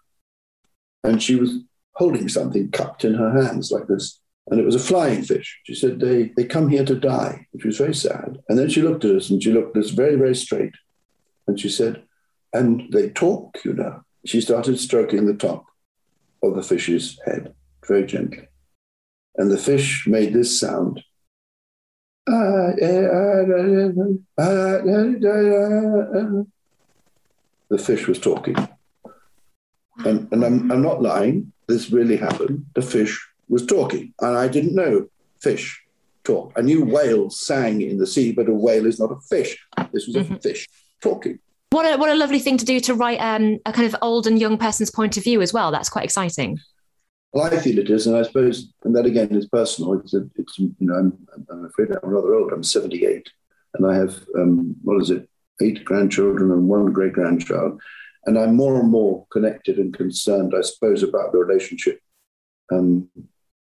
and 1.03 1.23
she 1.23 1.35
was 1.35 1.59
holding 1.95 2.29
something 2.29 2.71
cupped 2.71 3.05
in 3.05 3.15
her 3.15 3.43
hands 3.43 3.71
like 3.71 3.87
this. 3.87 4.21
And 4.51 4.59
it 4.59 4.65
was 4.65 4.75
a 4.75 4.81
flying 4.81 5.23
fish. 5.23 5.61
She 5.65 5.75
said, 5.75 6.01
they, 6.01 6.33
they 6.37 6.45
come 6.45 6.69
here 6.69 6.85
to 6.85 6.97
die, 6.97 7.47
which 7.53 7.65
was 7.65 7.79
very 7.79 7.95
sad. 7.95 8.39
And 8.49 8.59
then 8.59 8.69
she 8.69 8.83
looked 8.83 9.05
at 9.05 9.15
us 9.15 9.31
and 9.31 9.43
she 9.43 9.53
looked 9.53 9.77
at 9.77 9.85
us 9.85 9.91
very, 9.91 10.17
very 10.17 10.35
straight. 10.35 10.75
And 11.47 11.59
she 11.61 11.69
said, 11.69 12.03
and 12.53 12.93
they 12.93 13.11
talk, 13.11 13.59
you 13.65 13.73
know. 13.73 14.03
She 14.25 14.41
started 14.41 14.79
stroking 14.79 15.27
the 15.27 15.35
top 15.35 15.67
of 16.43 16.55
the 16.57 16.63
fish's 16.63 17.19
head 17.25 17.55
very 17.87 18.07
gently. 18.07 18.49
And 19.37 19.51
the 19.51 19.59
fish 19.59 20.07
made 20.07 20.33
this 20.33 20.59
sound. 20.61 21.03
The 27.71 27.79
fish 27.79 28.07
was 28.07 28.19
talking. 28.19 28.57
And, 30.05 30.29
and 30.33 30.45
I'm, 30.45 30.71
I'm 30.71 30.83
not 30.83 31.03
lying. 31.03 31.53
This 31.67 31.91
really 31.91 32.17
happened. 32.17 32.67
The 32.75 32.83
fish 32.83 33.19
was 33.49 33.65
talking. 33.67 34.13
And 34.21 34.37
I 34.37 34.49
didn't 34.49 34.75
know 34.75 35.09
fish 35.41 35.83
talk. 36.25 36.53
I 36.57 36.61
knew 36.61 36.85
whales 36.85 37.41
sang 37.41 37.81
in 37.81 37.99
the 37.99 38.07
sea, 38.07 38.33
but 38.33 38.49
a 38.49 38.55
whale 38.55 38.87
is 38.87 39.01
not 39.01 39.13
a 39.13 39.21
fish. 39.29 39.59
This 39.93 40.07
was 40.07 40.17
a 40.17 40.21
mm-hmm. 40.21 40.37
fish 40.37 40.69
talking. 41.01 41.39
What 41.73 41.87
a 41.87 41.97
what 41.97 42.11
a 42.11 42.15
lovely 42.15 42.39
thing 42.39 42.59
to 42.59 42.67
do 42.67 42.81
to 42.81 42.95
write 42.95 43.17
um, 43.17 43.59
a 43.65 43.73
kind 43.73 43.87
of 43.87 43.97
old 44.03 44.27
and 44.27 44.39
young 44.39 44.59
person's 44.59 44.91
point 44.91 45.17
of 45.17 45.25
view 45.25 45.41
as 45.41 45.55
well. 45.55 45.71
That's 45.71 45.89
quite 45.89 46.05
exciting. 46.05 46.59
Well, 47.33 47.47
I 47.47 47.57
feel 47.57 47.79
it 47.79 47.89
is, 47.89 48.07
and 48.07 48.15
I 48.15 48.25
suppose, 48.25 48.71
and 48.85 48.95
that 48.95 49.07
again 49.07 49.31
is 49.31 49.49
personal. 49.49 49.95
It's, 49.95 50.13
a, 50.13 50.29
it's 50.37 50.59
you 50.59 50.75
know, 50.81 50.95
I'm, 50.95 51.27
I'm 51.51 51.65
afraid 51.65 51.89
I'm 51.91 52.11
rather 52.11 52.35
old. 52.35 52.53
I'm 52.53 52.63
78, 52.63 53.27
and 53.73 53.91
I 53.91 53.95
have 53.95 54.23
um, 54.37 54.77
what 54.83 55.01
is 55.01 55.09
it, 55.09 55.27
eight 55.63 55.83
grandchildren 55.83 56.51
and 56.51 56.69
one 56.69 56.93
great 56.93 57.15
grandchild, 57.15 57.81
and 58.27 58.39
I'm 58.39 58.55
more 58.55 58.79
and 58.79 58.91
more 58.91 59.27
connected 59.33 59.79
and 59.79 59.97
concerned, 59.97 60.53
I 60.55 60.61
suppose, 60.61 61.03
about 61.03 61.33
the 61.33 61.39
relationship 61.39 62.01
um, 62.71 63.09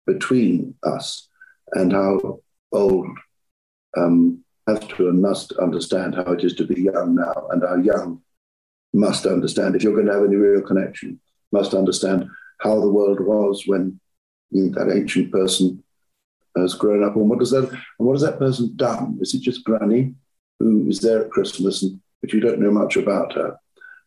between 0.04 0.74
us 0.82 1.28
and 1.74 1.92
how 1.92 2.40
old 2.72 3.18
um, 3.96 4.44
have 4.66 4.86
to 4.88 5.08
and 5.08 5.20
must 5.22 5.52
understand 5.52 6.14
how 6.14 6.32
it 6.32 6.44
is 6.44 6.54
to 6.54 6.64
be 6.64 6.82
young 6.82 7.14
now, 7.14 7.48
and 7.50 7.62
how 7.62 7.76
young 7.76 8.22
must 8.92 9.26
understand 9.26 9.74
if 9.74 9.82
you're 9.82 9.94
going 9.94 10.06
to 10.06 10.12
have 10.12 10.24
any 10.24 10.36
real 10.36 10.60
connection, 10.60 11.20
must 11.52 11.74
understand 11.74 12.28
how 12.58 12.80
the 12.80 12.88
world 12.88 13.20
was 13.20 13.64
when 13.66 14.00
that 14.52 14.92
ancient 14.92 15.30
person 15.30 15.82
has 16.56 16.74
grown 16.74 17.04
up, 17.04 17.14
and 17.16 17.30
what 17.30 17.38
does 17.38 17.52
that 17.52 17.68
and 17.70 17.80
what 17.98 18.14
has 18.14 18.22
that 18.22 18.38
person 18.38 18.72
done? 18.76 19.18
Is 19.20 19.34
it 19.34 19.40
just 19.40 19.64
Granny 19.64 20.14
who 20.58 20.88
is 20.88 21.00
there 21.00 21.24
at 21.24 21.30
Christmas, 21.30 21.82
and 21.82 22.00
but 22.20 22.32
you 22.32 22.40
don't 22.40 22.58
know 22.58 22.70
much 22.70 22.96
about 22.96 23.32
her? 23.34 23.56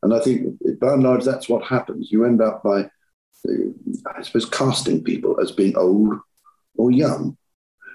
And 0.02 0.14
I 0.14 0.20
think, 0.20 0.60
by 0.80 0.94
and 0.94 1.04
large, 1.04 1.24
that's 1.24 1.48
what 1.48 1.64
happens. 1.64 2.12
You 2.12 2.26
end 2.26 2.42
up 2.42 2.62
by, 2.62 2.90
I 3.48 4.22
suppose, 4.22 4.46
casting 4.50 5.02
people 5.02 5.40
as 5.42 5.54
being 5.54 5.78
old 5.78 6.20
or 6.76 6.92
young. 6.92 7.38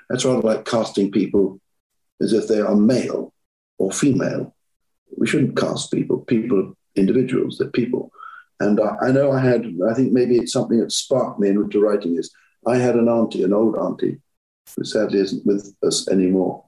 That's 0.09 0.25
rather 0.25 0.41
like 0.41 0.65
casting 0.65 1.11
people 1.11 1.61
as 2.21 2.33
if 2.33 2.49
they 2.49 2.61
are 2.61 2.75
male 2.75 3.33
or 3.79 3.93
female. 3.93 4.55
We 5.17 5.27
shouldn't 5.27 5.57
cast 5.57 5.93
people. 5.93 6.21
People 6.21 6.61
are 6.61 6.73
individuals, 6.97 7.59
they're 7.59 7.69
people. 7.69 8.11
And 8.61 8.81
I, 8.81 9.09
I 9.09 9.13
know 9.13 9.31
I 9.31 9.41
had, 9.41 9.73
I 9.89 9.95
think 9.95 10.13
maybe 10.13 10.37
it's 10.37 10.53
something 10.53 10.81
that 10.81 10.93
sparked 10.93 11.39
me 11.39 11.49
into 11.49 11.81
writing 11.81 12.17
is 12.17 12.33
I 12.67 12.77
had 12.77 12.97
an 12.97 13.09
auntie, 13.09 13.45
an 13.45 13.53
old 13.53 13.77
auntie, 13.77 14.21
who 14.77 14.85
sadly 14.85 15.21
isn't 15.21 15.47
with 15.47 15.75
us 15.83 16.09
anymore, 16.09 16.65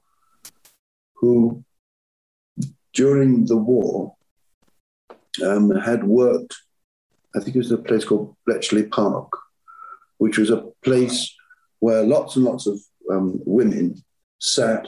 who 1.15 1.63
during 2.93 3.45
the 3.45 3.57
war 3.57 4.15
um, 5.43 5.69
had 5.71 6.03
worked, 6.03 6.55
I 7.35 7.39
think 7.39 7.55
it 7.55 7.59
was 7.59 7.71
a 7.71 7.77
place 7.77 8.05
called 8.05 8.35
Bletchley 8.45 8.83
Park, 8.83 9.31
which 10.17 10.37
was 10.37 10.49
a 10.49 10.63
place 10.83 11.33
where 11.79 12.03
lots 12.03 12.35
and 12.35 12.45
lots 12.45 12.67
of 12.67 12.79
um, 13.09 13.39
women 13.45 14.01
sat 14.39 14.87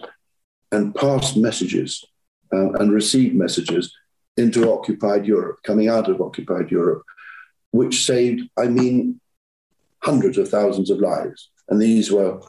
and 0.73 0.95
passed 0.95 1.37
messages 1.37 2.03
uh, 2.51 2.71
and 2.73 2.91
received 2.91 3.35
messages 3.35 3.95
into 4.37 4.71
occupied 4.71 5.25
Europe, 5.25 5.59
coming 5.63 5.87
out 5.87 6.09
of 6.09 6.19
occupied 6.19 6.71
Europe, 6.71 7.03
which 7.71 8.05
saved, 8.05 8.49
I 8.57 8.65
mean, 8.65 9.21
hundreds 9.99 10.37
of 10.37 10.49
thousands 10.49 10.89
of 10.89 10.99
lives. 10.99 11.49
And 11.69 11.79
these 11.79 12.11
were, 12.11 12.41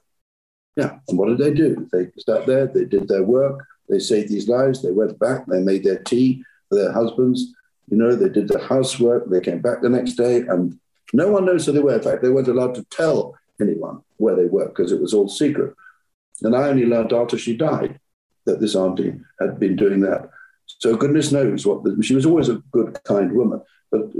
yeah, 0.77 0.99
and 1.09 1.19
what 1.19 1.29
did 1.29 1.39
they 1.39 1.53
do? 1.53 1.87
They 1.93 2.11
sat 2.19 2.47
there, 2.47 2.67
they 2.67 2.87
did 2.87 3.07
their 3.09 3.23
work, 3.23 3.65
they 3.89 3.99
saved 3.99 4.31
these 4.31 4.49
lives, 4.49 4.83
they 4.83 4.91
went 4.91 5.19
back, 5.19 5.47
they 5.47 5.61
made 5.61 5.85
their 5.85 5.99
tea 5.99 6.43
for 6.69 6.77
their 6.77 6.93
husbands, 6.93 7.53
you 7.91 7.99
know, 7.99 8.17
they 8.17 8.31
did 8.31 8.49
their 8.49 8.67
housework, 8.67 9.29
they 9.29 9.41
came 9.41 9.61
back 9.61 9.83
the 9.83 9.91
next 9.91 10.15
day, 10.15 10.39
and 10.39 10.79
no 11.13 11.29
one 11.29 11.45
knows 11.45 11.67
who 11.67 11.73
they 11.73 11.81
were. 11.81 11.95
In 11.95 12.03
fact, 12.03 12.23
they 12.23 12.31
weren't 12.31 12.49
allowed 12.49 12.75
to 12.77 12.85
tell 12.85 13.37
anyone 13.61 14.01
where 14.17 14.35
they 14.35 14.47
were 14.47 14.69
because 14.69 14.91
it 14.91 15.01
was 15.01 15.13
all 15.13 15.29
secret. 15.29 15.75
And 16.43 16.57
I 16.57 16.69
only 16.69 16.87
learned 16.87 17.13
after 17.13 17.37
she 17.37 17.57
died 17.57 18.01
that 18.47 18.61
this 18.61 18.75
auntie 18.75 19.15
had 19.41 19.59
been 19.59 19.77
doing 19.77 20.01
that. 20.01 20.31
So 20.67 20.97
goodness 20.97 21.33
knows 21.33 21.67
what 21.67 21.85
the, 21.85 22.03
she 22.03 22.15
was 22.15 22.27
always 22.27 22.49
a 22.49 22.63
good, 22.73 22.99
kind 23.05 23.33
woman. 23.33 23.61
But 23.91 24.11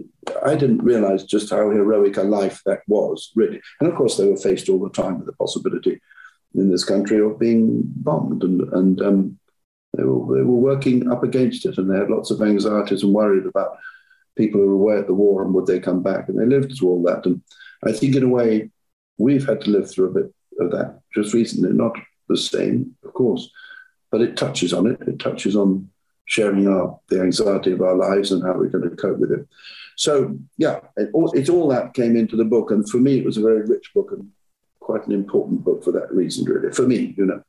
I 0.45 0.55
didn't 0.55 0.85
realize 0.85 1.25
just 1.25 1.51
how 1.51 1.71
heroic 1.71 2.17
a 2.17 2.23
life 2.23 2.63
that 2.65 2.81
was, 2.87 3.33
really. 3.35 3.61
And 3.81 3.89
of 3.89 3.97
course, 3.97 4.17
they 4.17 4.29
were 4.29 4.37
faced 4.37 4.69
all 4.69 4.79
the 4.79 4.91
time 4.91 5.19
with 5.19 5.27
the 5.27 5.33
possibility 5.33 6.01
in 6.55 6.71
this 6.71 6.85
country 6.85 7.19
of 7.21 7.39
being 7.39 7.83
bombed, 7.85 8.45
and, 8.45 8.61
and 8.73 9.03
um, 9.03 9.39
they, 9.97 10.05
were, 10.05 10.37
they 10.37 10.43
were 10.43 10.55
working 10.55 11.11
up 11.11 11.25
against 11.25 11.67
it, 11.67 11.79
and 11.79 11.91
they 11.91 11.99
had 11.99 12.11
lots 12.11 12.31
of 12.31 12.41
anxieties 12.41 13.03
and 13.03 13.13
worried 13.13 13.47
about 13.47 13.77
people 14.39 14.61
who 14.61 14.69
were 14.69 14.75
away 14.75 14.99
at 14.99 15.07
the 15.07 15.15
war 15.15 15.43
and 15.43 15.53
would 15.53 15.67
they 15.67 15.81
come 15.81 16.03
back, 16.03 16.29
and 16.29 16.39
they 16.39 16.47
lived 16.47 16.77
through 16.79 16.89
all 16.89 17.03
that. 17.03 17.27
And 17.27 17.43
I 17.85 17.91
think, 17.91 18.15
in 18.15 18.23
a 18.23 18.29
way, 18.29 18.71
we've 19.19 19.47
had 19.47 19.61
to 19.63 19.71
live 19.71 19.91
through 19.91 20.11
a 20.11 20.23
bit 20.23 20.35
of 20.61 20.71
that 20.71 21.01
just 21.15 21.35
recently, 21.35 21.73
not 21.73 21.97
the 22.29 22.37
same, 22.37 22.95
of 23.05 23.13
course, 23.15 23.51
but 24.15 24.23
it 24.23 24.37
touches 24.37 24.73
on 24.73 24.87
it. 24.87 25.01
It 25.09 25.19
touches 25.19 25.57
on 25.57 25.91
sharing 26.27 26.69
our 26.69 27.01
the 27.09 27.21
anxiety 27.21 27.73
of 27.73 27.81
our 27.81 27.97
lives 27.97 28.31
and 28.31 28.45
how 28.45 28.53
we're 28.53 28.69
going 28.69 28.89
to 28.89 28.95
cope 28.95 29.19
with 29.19 29.33
it. 29.33 29.45
So 29.97 30.39
yeah, 30.57 30.79
it 30.97 31.11
all, 31.13 31.33
it's 31.33 31.49
all 31.49 31.67
that 31.71 31.95
came 31.95 32.15
into 32.15 32.37
the 32.37 32.45
book, 32.45 32.71
and 32.71 32.89
for 32.89 32.99
me, 32.99 33.19
it 33.19 33.25
was 33.25 33.39
a 33.39 33.41
very 33.41 33.63
rich 33.63 33.93
book 33.93 34.13
and 34.13 34.31
quite 34.79 35.05
an 35.09 35.13
important 35.13 35.65
book 35.65 35.83
for 35.83 35.91
that 35.91 36.13
reason, 36.13 36.45
really. 36.45 36.73
For 36.73 36.87
me, 36.87 37.13
you 37.17 37.27
know. 37.27 37.43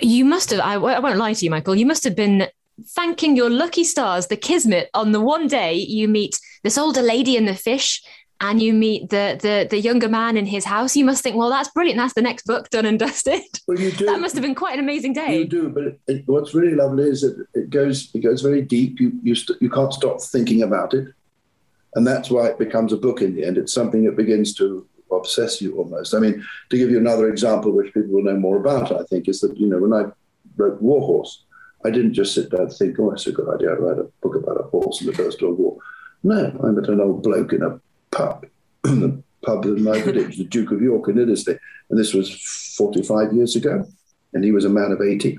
You 0.00 0.24
must 0.24 0.48
have, 0.48 0.60
I, 0.60 0.76
I 0.76 0.98
won't 0.98 1.18
lie 1.18 1.34
to 1.34 1.44
you, 1.44 1.50
Michael, 1.50 1.76
you 1.76 1.84
must 1.84 2.04
have 2.04 2.16
been 2.16 2.48
thanking 2.94 3.36
your 3.36 3.50
lucky 3.50 3.84
stars, 3.84 4.28
the 4.28 4.38
kismet, 4.38 4.88
on 4.94 5.12
the 5.12 5.20
one 5.20 5.46
day 5.46 5.74
you 5.74 6.08
meet 6.08 6.40
this 6.62 6.78
older 6.78 7.02
lady 7.02 7.36
in 7.36 7.44
the 7.44 7.54
fish 7.54 8.02
and 8.40 8.60
you 8.60 8.74
meet 8.74 9.08
the 9.10 9.38
the 9.40 9.66
the 9.70 9.80
younger 9.80 10.08
man 10.08 10.36
in 10.36 10.46
his 10.46 10.64
house, 10.64 10.96
you 10.96 11.04
must 11.04 11.22
think, 11.22 11.36
well, 11.36 11.50
that's 11.50 11.70
brilliant. 11.70 11.98
That's 11.98 12.14
the 12.14 12.22
next 12.22 12.46
book 12.46 12.68
done 12.70 12.84
and 12.84 12.98
dusted. 12.98 13.42
Well, 13.66 13.78
you 13.78 13.90
do. 13.92 14.06
That 14.06 14.20
must 14.20 14.34
have 14.34 14.42
been 14.42 14.54
quite 14.54 14.74
an 14.74 14.80
amazing 14.80 15.14
day. 15.14 15.38
You 15.38 15.46
do, 15.46 15.68
but 15.68 15.84
it, 15.84 16.00
it, 16.06 16.22
what's 16.26 16.54
really 16.54 16.74
lovely 16.74 17.04
is 17.04 17.22
that 17.22 17.46
it 17.54 17.70
goes 17.70 18.10
it 18.14 18.20
goes 18.20 18.42
very 18.42 18.62
deep. 18.62 19.00
You 19.00 19.12
you 19.22 19.34
st- 19.34 19.60
you 19.62 19.70
can't 19.70 19.92
stop 19.92 20.20
thinking 20.20 20.62
about 20.62 20.92
it, 20.92 21.08
and 21.94 22.06
that's 22.06 22.30
why 22.30 22.48
it 22.48 22.58
becomes 22.58 22.92
a 22.92 22.98
book 22.98 23.22
in 23.22 23.34
the 23.34 23.44
end. 23.44 23.56
It's 23.56 23.72
something 23.72 24.04
that 24.04 24.16
begins 24.16 24.54
to 24.54 24.86
obsess 25.10 25.62
you 25.62 25.76
almost. 25.76 26.14
I 26.14 26.18
mean, 26.18 26.44
to 26.70 26.76
give 26.76 26.90
you 26.90 26.98
another 26.98 27.30
example, 27.30 27.72
which 27.72 27.94
people 27.94 28.10
will 28.10 28.24
know 28.24 28.36
more 28.36 28.58
about, 28.58 28.92
I 28.92 29.04
think, 29.04 29.28
is 29.28 29.40
that 29.40 29.56
you 29.56 29.66
know 29.66 29.78
when 29.78 29.94
I 29.94 30.10
wrote 30.56 30.82
Warhorse, 30.82 31.44
I 31.86 31.90
didn't 31.90 32.14
just 32.14 32.34
sit 32.34 32.50
down 32.50 32.62
and 32.62 32.72
think, 32.72 32.98
oh, 32.98 33.12
it's 33.12 33.26
a 33.26 33.32
good 33.32 33.48
idea 33.48 33.68
to 33.68 33.76
write 33.76 33.98
a 33.98 34.10
book 34.20 34.34
about 34.34 34.60
a 34.60 34.64
horse 34.64 35.00
in 35.00 35.06
the 35.06 35.14
First 35.14 35.40
World 35.40 35.58
War. 35.58 35.78
No, 36.22 36.58
I 36.62 36.68
met 36.68 36.88
an 36.88 37.00
old 37.00 37.22
bloke 37.22 37.52
in 37.52 37.62
a 37.62 37.80
pub, 38.16 38.46
the 38.82 39.22
pub 39.42 39.64
in 39.66 39.84
my 39.84 40.00
village, 40.00 40.38
the 40.38 40.44
Duke 40.44 40.72
of 40.72 40.80
York 40.80 41.08
in 41.08 41.18
Iddesleigh, 41.18 41.58
and 41.90 41.98
this 41.98 42.14
was 42.14 42.30
45 42.76 43.32
years 43.32 43.56
ago, 43.56 43.86
and 44.32 44.42
he 44.44 44.52
was 44.52 44.64
a 44.64 44.70
man 44.70 44.92
of 44.92 45.00
80. 45.00 45.38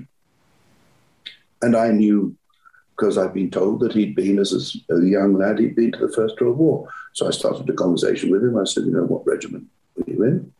And 1.60 1.76
I 1.76 1.88
knew, 1.88 2.36
because 2.96 3.18
I'd 3.18 3.34
been 3.34 3.50
told 3.50 3.80
that 3.80 3.92
he'd 3.92 4.14
been, 4.14 4.38
as 4.38 4.76
a 4.90 5.00
young 5.00 5.34
lad, 5.34 5.58
he'd 5.58 5.76
been 5.76 5.92
to 5.92 6.06
the 6.06 6.12
First 6.12 6.40
World 6.40 6.58
War. 6.58 6.88
So 7.12 7.26
I 7.26 7.30
started 7.30 7.68
a 7.68 7.72
conversation 7.72 8.30
with 8.30 8.44
him. 8.44 8.56
I 8.56 8.64
said, 8.64 8.84
you 8.84 8.92
know, 8.92 9.04
what 9.04 9.26
regiment 9.26 9.66
were 9.96 10.04
you 10.06 10.22
in? 10.22 10.52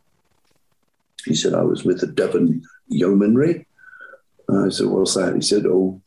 He 1.25 1.35
said, 1.35 1.55
I 1.55 1.63
was 1.63 1.85
with 1.85 2.01
the 2.01 2.07
Devon 2.07 2.63
Yeomanry. 2.89 3.67
I 4.51 4.71
said, 4.71 4.87
what's 4.87 5.15
that? 5.15 5.35
He 5.35 5.43
said, 5.43 5.67
oh, 5.67 6.01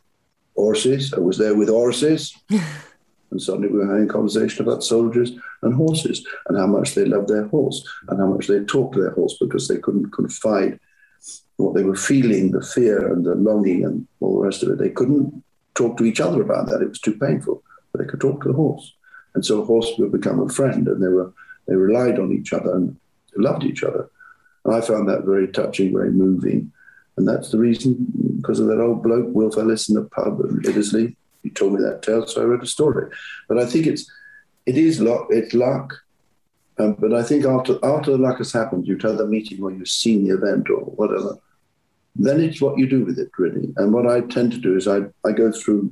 horses. 0.55 1.13
I 1.13 1.19
was 1.19 1.37
there 1.37 1.55
with 1.55 1.69
horses. 1.69 2.35
and 3.31 3.41
suddenly 3.41 3.69
we 3.69 3.79
were 3.79 3.87
having 3.87 4.09
a 4.09 4.13
conversation 4.13 4.63
about 4.63 4.83
soldiers 4.83 5.31
and 5.61 5.73
horses 5.73 6.25
and 6.47 6.57
how 6.57 6.67
much 6.67 6.93
they 6.93 7.05
loved 7.05 7.29
their 7.29 7.47
horse 7.47 7.87
and 8.09 8.19
how 8.19 8.27
much 8.27 8.47
they 8.47 8.59
talked 8.59 8.93
to 8.95 9.01
their 9.01 9.11
horse 9.11 9.37
because 9.39 9.67
they 9.67 9.77
couldn't 9.77 10.11
confide 10.11 10.79
what 11.57 11.75
they 11.75 11.83
were 11.83 11.95
feeling, 11.95 12.51
the 12.51 12.61
fear 12.61 13.13
and 13.13 13.25
the 13.25 13.35
longing 13.35 13.85
and 13.85 14.07
all 14.19 14.35
the 14.35 14.45
rest 14.45 14.63
of 14.63 14.69
it. 14.69 14.79
They 14.79 14.89
couldn't 14.89 15.43
talk 15.75 15.97
to 15.97 16.05
each 16.05 16.19
other 16.19 16.41
about 16.41 16.67
that. 16.67 16.81
It 16.81 16.89
was 16.89 16.99
too 16.99 17.17
painful. 17.17 17.63
But 17.91 18.01
they 18.01 18.07
could 18.07 18.21
talk 18.21 18.41
to 18.41 18.49
the 18.49 18.55
horse. 18.55 18.93
And 19.33 19.45
so 19.45 19.61
a 19.61 19.65
horse 19.65 19.91
would 19.97 20.11
become 20.11 20.39
a 20.39 20.49
friend 20.49 20.87
and 20.87 21.01
they 21.01 21.07
were 21.07 21.33
they 21.67 21.75
relied 21.75 22.19
on 22.19 22.31
each 22.33 22.53
other 22.53 22.75
and 22.75 22.97
loved 23.35 23.63
each 23.63 23.83
other. 23.83 24.09
And 24.65 24.75
I 24.75 24.81
found 24.81 25.07
that 25.07 25.23
very 25.23 25.47
touching, 25.47 25.93
very 25.93 26.11
moving. 26.11 26.71
And 27.17 27.27
that's 27.27 27.51
the 27.51 27.59
reason, 27.59 28.07
because 28.37 28.59
of 28.59 28.67
that 28.67 28.81
old 28.81 29.03
bloke, 29.03 29.27
Wilf 29.29 29.57
Ellis 29.57 29.89
in 29.89 29.95
the 29.95 30.03
pub 30.03 30.39
in 30.41 30.61
Iddesleigh. 30.63 31.15
He 31.43 31.49
told 31.49 31.73
me 31.73 31.81
that 31.81 32.01
tale, 32.01 32.25
so 32.27 32.41
I 32.41 32.45
wrote 32.45 32.63
a 32.63 32.67
story. 32.67 33.11
But 33.47 33.57
I 33.57 33.65
think 33.65 33.87
it's 33.87 34.09
it 34.65 34.77
is 34.77 35.01
luck. 35.01 35.27
It's 35.29 35.53
luck. 35.53 35.93
Um, 36.77 36.93
but 36.93 37.13
I 37.13 37.23
think 37.23 37.45
after 37.45 37.77
after 37.83 38.11
the 38.11 38.17
luck 38.17 38.37
has 38.37 38.51
happened, 38.51 38.87
you've 38.87 39.01
had 39.01 39.17
the 39.17 39.27
meeting 39.27 39.61
or 39.61 39.71
you've 39.71 39.87
seen 39.87 40.25
the 40.25 40.33
event 40.33 40.69
or 40.69 40.81
whatever, 40.81 41.37
then 42.15 42.39
it's 42.39 42.61
what 42.61 42.77
you 42.77 42.87
do 42.87 43.05
with 43.05 43.19
it 43.19 43.31
really. 43.37 43.73
And 43.77 43.93
what 43.93 44.07
I 44.07 44.21
tend 44.21 44.51
to 44.53 44.57
do 44.57 44.75
is 44.75 44.87
I, 44.87 45.01
I 45.25 45.31
go 45.31 45.51
through 45.51 45.91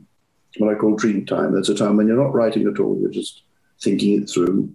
what 0.58 0.74
I 0.74 0.78
call 0.78 0.96
dream 0.96 1.26
time. 1.26 1.54
That's 1.54 1.70
a 1.70 1.76
time 1.76 1.98
when 1.98 2.08
you're 2.08 2.22
not 2.22 2.34
writing 2.34 2.68
at 2.68 2.80
all. 2.80 2.98
You're 3.00 3.12
just 3.12 3.44
thinking 3.82 4.22
it 4.22 4.30
through, 4.30 4.74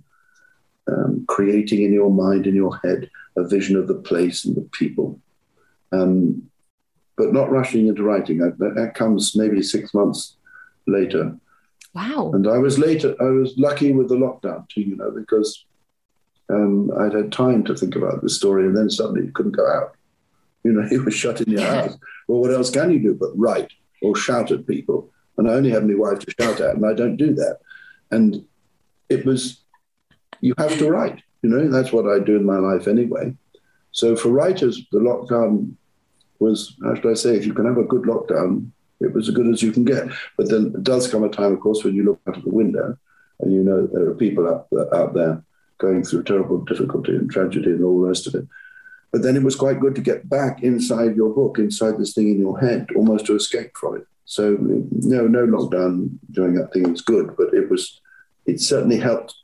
um, 0.89 1.25
creating 1.29 1.83
in 1.83 1.93
your 1.93 2.11
mind, 2.11 2.47
in 2.47 2.55
your 2.55 2.79
head, 2.85 3.11
a 3.37 3.45
vision 3.47 3.77
of 3.77 3.89
the 3.89 3.95
place 3.95 4.45
and 4.45 4.57
the 4.57 4.69
people 4.73 5.21
um, 5.95 6.51
but 7.17 7.33
not 7.33 7.51
rushing 7.51 7.87
into 7.87 8.03
writing. 8.03 8.39
That, 8.39 8.93
comes 8.95 9.37
maybe 9.37 9.63
six 9.63 9.95
months 9.95 10.37
later. 10.87 11.37
Wow. 11.95 12.33
And 12.35 12.49
I 12.49 12.59
was 12.59 12.79
later, 12.79 13.15
I 13.21 13.31
was 13.31 13.55
lucky 13.57 13.93
with 13.93 14.09
the 14.09 14.17
lockdown 14.17 14.69
too, 14.69 14.83
you 14.83 14.97
know, 14.97 15.11
because 15.11 15.65
um, 16.51 16.91
I'd 16.99 17.15
had 17.15 17.33
time 17.33 17.65
to 17.65 17.77
think 17.77 17.97
about 17.97 18.23
the 18.23 18.29
story 18.29 18.67
and 18.67 18.77
then 18.77 18.91
suddenly 18.91 19.25
you 19.25 19.33
couldn't 19.33 19.57
go 19.57 19.67
out. 19.71 19.97
You 20.65 20.73
know, 20.73 20.87
you 20.91 21.05
were 21.05 21.11
shut 21.11 21.41
in 21.41 21.53
your 21.53 21.63
house. 21.63 21.97
Well, 22.29 22.41
what 22.41 22.53
else 22.53 22.71
can 22.71 22.91
you 22.91 23.01
do 23.01 23.15
but 23.15 23.39
write 23.39 23.73
or 24.03 24.17
shout 24.17 24.51
at 24.51 24.67
people? 24.67 25.11
And 25.37 25.49
I 25.49 25.55
only 25.55 25.71
have 25.71 25.85
my 25.85 25.95
wife 25.95 26.21
to 26.21 26.35
shout 26.39 26.61
at, 26.61 26.77
and 26.77 26.87
I 26.87 26.95
don't 26.95 27.17
do 27.17 27.35
that. 27.35 27.59
And 28.11 28.45
it 29.09 29.25
was, 29.25 29.63
you 30.41 30.55
have 30.59 30.79
to 30.79 30.91
write, 30.91 31.23
you 31.43 31.51
know, 31.51 31.69
that's 31.69 31.93
what 31.93 32.07
I 32.07 32.21
do 32.21 32.37
in 32.37 32.45
my 32.45 32.59
life 32.59 32.87
anyway. 32.87 33.35
So 33.91 34.17
for 34.17 34.29
writers, 34.29 34.87
the 34.93 34.99
lockdown 34.99 35.75
was, 36.39 36.77
how 36.83 36.95
should 36.95 37.11
I 37.11 37.15
say, 37.15 37.37
if 37.37 37.47
you 37.47 37.55
can 37.55 37.67
have 37.67 37.79
a 37.79 37.85
good 37.85 38.03
lockdown, 38.03 38.71
it 39.01 39.13
was 39.13 39.29
as 39.29 39.35
good 39.35 39.47
as 39.49 39.63
you 39.63 39.73
can 39.73 39.85
get. 39.85 40.09
But 40.37 40.49
then 40.49 40.73
it 40.75 40.83
does 40.83 41.11
come 41.11 41.25
a 41.25 41.29
time, 41.29 41.53
of 41.53 41.61
course, 41.61 41.85
when 41.85 41.95
you 41.95 42.05
look 42.05 42.21
out 42.27 42.37
of 42.37 42.45
the 42.45 42.51
window 42.51 42.97
and 43.41 43.53
you 43.53 43.63
know 43.63 43.87
there 43.87 44.09
are 44.09 44.15
people 44.15 44.49
out 44.49 44.69
there, 44.71 44.95
out 44.95 45.15
there 45.15 45.43
going 45.79 46.05
through 46.05 46.23
terrible 46.23 46.59
difficulty 46.65 47.13
and 47.13 47.31
tragedy 47.31 47.71
and 47.71 47.85
all 47.85 48.01
the 48.01 48.09
rest 48.09 48.27
of 48.27 48.35
it. 48.35 48.47
But 49.13 49.23
then 49.23 49.37
it 49.37 49.43
was 49.43 49.57
quite 49.57 49.81
good 49.81 49.95
to 49.97 50.01
get 50.01 50.29
back 50.29 50.63
inside 50.63 51.17
your 51.17 51.33
book, 51.33 51.59
inside 51.59 51.99
this 51.99 52.15
thing 52.15 52.29
in 52.29 52.39
your 52.39 52.59
head, 52.59 52.89
almost 52.97 53.27
to 53.27 53.37
escape 53.37 53.73
from 53.77 53.97
it. 53.97 54.07
So 54.25 54.57
no, 54.61 55.27
no 55.27 55.47
lockdown 55.47 56.19
during 56.31 56.55
that 56.55 56.73
thing 56.73 56.91
was 56.91 57.03
good, 57.03 57.37
but 57.37 57.53
it 57.53 57.71
was, 57.71 58.01
it 58.47 58.61
certainly 58.61 58.99
helped 58.99 59.35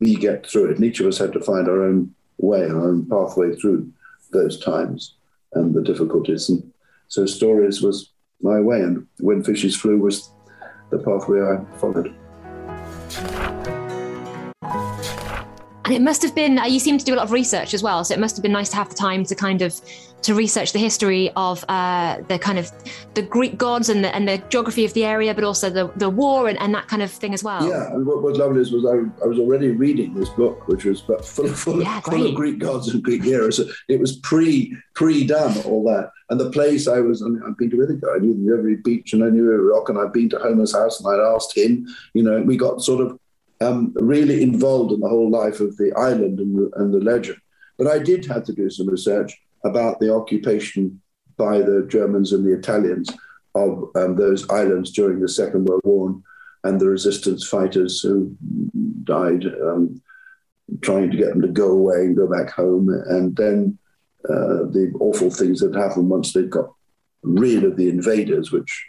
me 0.00 0.16
get 0.16 0.46
through 0.46 0.70
it. 0.70 0.76
And 0.76 0.84
each 0.84 1.00
of 1.00 1.06
us 1.06 1.18
had 1.18 1.32
to 1.34 1.40
find 1.40 1.68
our 1.68 1.82
own 1.84 2.14
way, 2.38 2.64
our 2.64 2.88
own 2.88 3.06
pathway 3.08 3.54
through 3.54 3.92
those 4.32 4.58
times 4.58 5.14
and 5.52 5.74
the 5.74 5.82
difficulties. 5.82 6.48
And 6.48 6.72
so 7.08 7.26
stories 7.26 7.82
was 7.82 8.10
my 8.42 8.60
way, 8.60 8.80
and 8.80 9.06
when 9.18 9.42
fishes 9.42 9.76
flew 9.76 9.98
was 9.98 10.30
the 10.90 10.98
pathway 10.98 11.40
I 11.40 11.78
followed. 11.78 12.14
And 15.90 15.96
it 15.96 16.02
must 16.02 16.22
have 16.22 16.36
been, 16.36 16.56
uh, 16.56 16.66
you 16.66 16.78
seem 16.78 16.98
to 16.98 17.04
do 17.04 17.14
a 17.14 17.16
lot 17.16 17.24
of 17.24 17.32
research 17.32 17.74
as 17.74 17.82
well. 17.82 18.04
So 18.04 18.14
it 18.14 18.20
must 18.20 18.36
have 18.36 18.44
been 18.44 18.52
nice 18.52 18.68
to 18.68 18.76
have 18.76 18.88
the 18.88 18.94
time 18.94 19.24
to 19.24 19.34
kind 19.34 19.60
of 19.60 19.74
to 20.22 20.36
research 20.36 20.72
the 20.72 20.78
history 20.78 21.32
of 21.34 21.64
uh, 21.68 22.18
the 22.28 22.38
kind 22.38 22.60
of 22.60 22.70
the 23.14 23.22
Greek 23.22 23.58
gods 23.58 23.88
and 23.88 24.04
the, 24.04 24.14
and 24.14 24.28
the 24.28 24.40
geography 24.50 24.84
of 24.84 24.92
the 24.92 25.04
area, 25.04 25.34
but 25.34 25.42
also 25.42 25.68
the, 25.68 25.90
the 25.96 26.08
war 26.08 26.48
and, 26.48 26.60
and 26.60 26.72
that 26.76 26.86
kind 26.86 27.02
of 27.02 27.10
thing 27.10 27.34
as 27.34 27.42
well. 27.42 27.68
Yeah, 27.68 27.92
and 27.92 28.06
what 28.06 28.22
was 28.22 28.38
lovely 28.38 28.60
is 28.60 28.70
was 28.70 28.86
I, 28.86 29.24
I 29.24 29.26
was 29.26 29.40
already 29.40 29.72
reading 29.72 30.14
this 30.14 30.28
book, 30.28 30.68
which 30.68 30.84
was 30.84 31.00
full 31.00 31.16
of, 31.16 31.58
full, 31.58 31.82
yeah, 31.82 31.98
full 31.98 32.24
of 32.24 32.36
Greek 32.36 32.60
gods 32.60 32.86
and 32.86 33.02
Greek 33.02 33.24
heroes. 33.24 33.56
So 33.56 33.64
it 33.88 33.98
was 33.98 34.18
pre 34.18 34.76
pre 34.94 35.26
done 35.26 35.60
all 35.62 35.82
that. 35.86 36.12
And 36.28 36.38
the 36.38 36.50
place 36.50 36.86
I 36.86 37.00
was, 37.00 37.20
I 37.20 37.26
mean, 37.26 37.42
I've 37.44 37.58
been 37.58 37.70
to 37.70 37.82
Ithaca. 37.82 38.12
I 38.14 38.18
knew 38.18 38.56
every 38.56 38.76
beach 38.76 39.12
and 39.12 39.24
I 39.24 39.30
knew 39.30 39.52
every 39.52 39.66
rock, 39.66 39.88
and 39.88 39.98
I'd 39.98 40.12
been 40.12 40.28
to 40.28 40.38
Homer's 40.38 40.72
house 40.72 41.00
and 41.00 41.12
I'd 41.12 41.34
asked 41.34 41.56
him. 41.56 41.88
You 42.14 42.22
know, 42.22 42.40
we 42.42 42.56
got 42.56 42.80
sort 42.80 43.00
of 43.00 43.18
um, 43.60 43.92
really 43.96 44.42
involved 44.42 44.92
in 44.92 45.00
the 45.00 45.08
whole 45.08 45.30
life 45.30 45.60
of 45.60 45.76
the 45.76 45.92
island 45.96 46.38
and 46.40 46.56
the, 46.56 46.70
and 46.76 46.92
the 46.92 47.00
legend. 47.00 47.38
But 47.78 47.86
I 47.86 47.98
did 47.98 48.24
have 48.26 48.44
to 48.44 48.52
do 48.52 48.70
some 48.70 48.88
research 48.88 49.36
about 49.64 50.00
the 50.00 50.14
occupation 50.14 51.00
by 51.36 51.58
the 51.58 51.86
Germans 51.88 52.32
and 52.32 52.44
the 52.44 52.56
Italians 52.56 53.10
of 53.54 53.90
um, 53.96 54.16
those 54.16 54.48
islands 54.50 54.92
during 54.92 55.20
the 55.20 55.28
Second 55.28 55.64
World 55.64 55.82
War 55.84 56.20
and 56.64 56.78
the 56.78 56.86
resistance 56.86 57.46
fighters 57.46 58.00
who 58.00 58.36
died 59.04 59.46
um, 59.46 60.00
trying 60.82 61.10
to 61.10 61.16
get 61.16 61.30
them 61.30 61.42
to 61.42 61.48
go 61.48 61.70
away 61.70 62.02
and 62.02 62.16
go 62.16 62.26
back 62.26 62.50
home. 62.50 62.88
And 63.08 63.34
then 63.36 63.78
uh, 64.28 64.68
the 64.70 64.92
awful 65.00 65.30
things 65.30 65.60
that 65.60 65.74
happened 65.74 66.10
once 66.10 66.32
they 66.32 66.42
got 66.42 66.70
rid 67.22 67.64
of 67.64 67.76
the 67.76 67.88
invaders, 67.88 68.52
which 68.52 68.86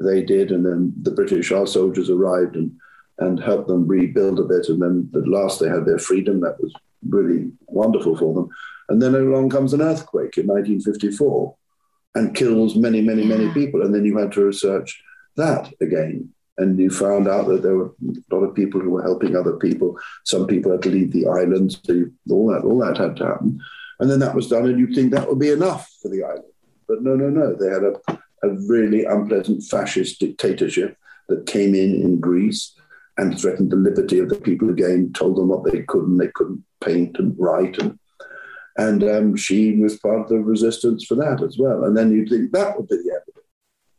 they 0.00 0.22
did. 0.22 0.50
And 0.52 0.64
then 0.64 0.92
the 1.02 1.10
British, 1.10 1.52
our 1.52 1.66
soldiers 1.66 2.10
arrived 2.10 2.56
and 2.56 2.72
and 3.20 3.38
help 3.38 3.66
them 3.66 3.86
rebuild 3.86 4.40
a 4.40 4.44
bit. 4.44 4.68
And 4.68 4.82
then 4.82 5.10
at 5.14 5.28
last 5.28 5.60
they 5.60 5.68
had 5.68 5.84
their 5.84 5.98
freedom. 5.98 6.40
That 6.40 6.60
was 6.60 6.72
really 7.08 7.52
wonderful 7.66 8.16
for 8.16 8.34
them. 8.34 8.48
And 8.88 9.00
then 9.00 9.14
along 9.14 9.50
comes 9.50 9.72
an 9.72 9.82
earthquake 9.82 10.36
in 10.36 10.46
1954 10.46 11.54
and 12.16 12.34
kills 12.34 12.74
many, 12.74 13.00
many, 13.00 13.24
many 13.24 13.52
people. 13.52 13.82
And 13.82 13.94
then 13.94 14.04
you 14.04 14.16
had 14.16 14.32
to 14.32 14.44
research 14.44 15.00
that 15.36 15.72
again. 15.80 16.30
And 16.58 16.78
you 16.78 16.90
found 16.90 17.28
out 17.28 17.46
that 17.48 17.62
there 17.62 17.76
were 17.76 17.94
a 18.02 18.34
lot 18.34 18.44
of 18.44 18.54
people 18.54 18.80
who 18.80 18.90
were 18.90 19.02
helping 19.02 19.36
other 19.36 19.56
people. 19.56 19.98
Some 20.24 20.46
people 20.46 20.72
had 20.72 20.82
to 20.82 20.90
leave 20.90 21.12
the 21.12 21.26
island. 21.26 21.78
So 21.84 22.04
all 22.30 22.48
that, 22.48 22.64
all 22.64 22.78
that 22.80 22.98
had 22.98 23.16
to 23.16 23.26
happen. 23.26 23.60
And 24.00 24.10
then 24.10 24.18
that 24.20 24.34
was 24.34 24.48
done, 24.48 24.66
and 24.66 24.78
you'd 24.78 24.94
think 24.94 25.12
that 25.12 25.28
would 25.28 25.38
be 25.38 25.50
enough 25.50 25.90
for 26.02 26.08
the 26.08 26.24
island. 26.24 26.44
But 26.88 27.02
no, 27.02 27.14
no, 27.14 27.28
no. 27.28 27.54
They 27.54 27.68
had 27.68 27.84
a, 27.84 28.18
a 28.42 28.54
really 28.66 29.04
unpleasant 29.04 29.62
fascist 29.64 30.20
dictatorship 30.20 30.96
that 31.28 31.46
came 31.46 31.74
in 31.74 31.94
in 31.94 32.18
Greece 32.18 32.74
and 33.20 33.38
threatened 33.38 33.70
the 33.70 33.76
liberty 33.76 34.18
of 34.18 34.30
the 34.30 34.36
people 34.36 34.70
again, 34.70 35.12
told 35.12 35.36
them 35.36 35.48
what 35.48 35.64
they 35.64 35.82
couldn't, 35.82 36.16
they 36.16 36.30
couldn't 36.34 36.64
paint 36.80 37.18
and 37.18 37.36
write. 37.38 37.76
And, 37.78 37.98
and 38.76 39.04
um, 39.04 39.36
she 39.36 39.76
was 39.76 39.98
part 39.98 40.20
of 40.20 40.28
the 40.28 40.38
resistance 40.38 41.04
for 41.04 41.16
that 41.16 41.42
as 41.42 41.58
well. 41.58 41.84
And 41.84 41.94
then 41.94 42.10
you'd 42.10 42.30
think 42.30 42.50
that 42.52 42.76
would 42.76 42.88
be 42.88 42.96
the 42.96 43.12
end. 43.12 43.44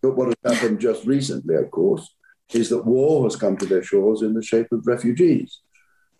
But 0.01 0.18
what 0.18 0.34
has 0.44 0.54
happened 0.54 0.80
just 0.80 1.06
recently, 1.06 1.56
of 1.56 1.70
course, 1.70 2.16
is 2.51 2.70
that 2.70 2.86
war 2.86 3.24
has 3.25 3.36
come 3.36 3.58
to 3.58 3.68
their 3.68 3.84
shores 3.84 4.24
in 4.24 4.34
the 4.34 4.42
shape 4.42 4.72
of 4.72 4.88
refugees, 4.88 5.60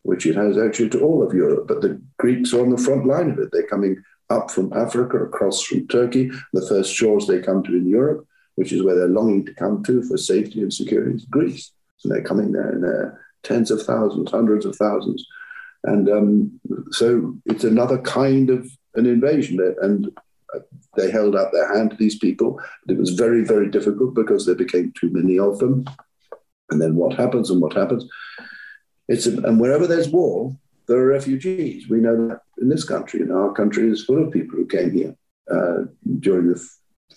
which 0.04 0.28
it 0.28 0.36
has 0.36 0.58
actually 0.58 0.90
to 0.90 1.02
all 1.02 1.24
of 1.24 1.34
Europe. 1.34 1.68
But 1.68 1.82
the 1.82 2.00
Greeks 2.20 2.54
are 2.54 2.62
on 2.62 2.70
the 2.70 2.78
front 2.78 3.08
line 3.08 3.32
of 3.32 3.40
it. 3.40 3.50
They're 3.52 3.68
coming 3.68 3.98
up 4.30 4.52
from 4.52 4.72
Africa, 4.74 5.18
across 5.24 5.64
from 5.64 5.88
Turkey, 5.88 6.30
the 6.54 6.68
first 6.68 6.94
shores 6.94 7.26
they 7.26 7.42
come 7.42 7.64
to 7.64 7.76
in 7.76 7.90
Europe, 7.90 8.28
which 8.56 8.72
is 8.72 8.84
where 8.84 8.96
they're 8.96 9.08
longing 9.08 9.44
to 9.48 9.54
come 9.56 9.84
to 9.86 10.04
for 10.04 10.18
safety 10.18 10.62
and 10.62 10.72
security, 10.72 11.16
is 11.16 11.26
Greece. 11.26 11.72
So 12.02 12.10
they're 12.10 12.24
coming 12.24 12.52
there 12.52 12.72
in 12.72 12.82
their 12.82 13.24
tens 13.44 13.70
of 13.70 13.84
thousands, 13.84 14.32
hundreds 14.32 14.66
of 14.66 14.76
thousands. 14.76 15.26
And 15.84 16.10
um, 16.10 16.60
so 16.92 17.36
it's 17.46 17.64
another 17.64 18.00
kind 18.00 18.50
of 18.50 18.68
an 18.96 19.06
invasion. 19.06 19.60
And 19.82 20.10
they 20.98 21.12
held 21.12 21.36
out 21.36 21.52
their 21.52 21.76
hand 21.76 21.92
to 21.92 21.98
these 21.98 22.18
people. 22.18 22.60
But 22.86 22.96
it 22.96 23.00
was 23.00 23.12
very, 23.12 23.44
very 23.44 23.70
difficult 23.70 24.16
because 24.16 24.46
there 24.46 24.56
became 24.56 24.94
too 25.00 25.12
many 25.12 25.38
of 25.38 25.60
them. 25.60 25.86
And 26.72 26.82
then 26.82 26.96
what 26.96 27.16
happens 27.16 27.52
and 27.52 27.62
what 27.62 27.74
happens? 27.74 28.06
It's 29.08 29.28
a, 29.28 29.38
and 29.42 29.60
wherever 29.60 29.86
there's 29.86 30.10
war, 30.10 30.56
there 30.88 30.98
are 30.98 31.08
refugees. 31.08 31.88
We 31.88 32.00
know 32.00 32.30
that 32.30 32.42
in 32.60 32.70
this 32.70 32.84
country. 32.84 33.22
And 33.22 33.32
our 33.32 33.54
country 33.54 33.88
is 33.90 34.06
full 34.06 34.24
of 34.24 34.34
people 34.34 34.58
who 34.58 34.66
came 34.66 34.92
here 34.92 35.16
uh, 35.52 35.84
during 36.20 36.48
the 36.48 36.68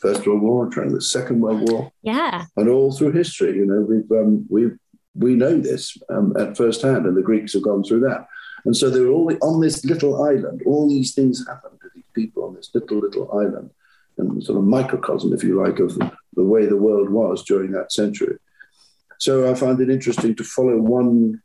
First 0.00 0.26
World 0.26 0.42
War, 0.42 0.68
during 0.68 0.92
the 0.92 1.00
Second 1.00 1.40
World 1.40 1.70
War. 1.70 1.92
Yeah. 2.02 2.44
And 2.56 2.68
all 2.68 2.92
through 2.92 3.12
history, 3.12 3.56
you 3.56 3.66
know, 3.66 3.80
we've 3.80 4.10
um, 4.12 4.46
we've 4.48 4.76
we 5.14 5.34
know 5.34 5.58
this 5.58 5.96
um, 6.10 6.34
at 6.36 6.56
first 6.56 6.82
hand, 6.82 7.06
and 7.06 7.16
the 7.16 7.22
Greeks 7.22 7.52
have 7.52 7.62
gone 7.62 7.84
through 7.84 8.00
that. 8.00 8.26
And 8.64 8.76
so 8.76 8.90
they're 8.90 9.08
all 9.08 9.30
on 9.42 9.60
this 9.60 9.84
little 9.84 10.24
island. 10.24 10.62
All 10.66 10.88
these 10.88 11.14
things 11.14 11.44
happen 11.46 11.70
to 11.70 11.88
these 11.94 12.04
people 12.14 12.44
on 12.44 12.54
this 12.54 12.70
little, 12.74 12.98
little 12.98 13.30
island, 13.32 13.70
and 14.18 14.42
sort 14.42 14.58
of 14.58 14.64
microcosm, 14.64 15.32
if 15.32 15.44
you 15.44 15.62
like, 15.62 15.78
of 15.78 15.94
the, 15.94 16.10
the 16.34 16.44
way 16.44 16.66
the 16.66 16.76
world 16.76 17.10
was 17.10 17.44
during 17.44 17.72
that 17.72 17.92
century. 17.92 18.36
So 19.18 19.50
I 19.50 19.54
find 19.54 19.80
it 19.80 19.90
interesting 19.90 20.34
to 20.36 20.44
follow 20.44 20.76
one 20.78 21.42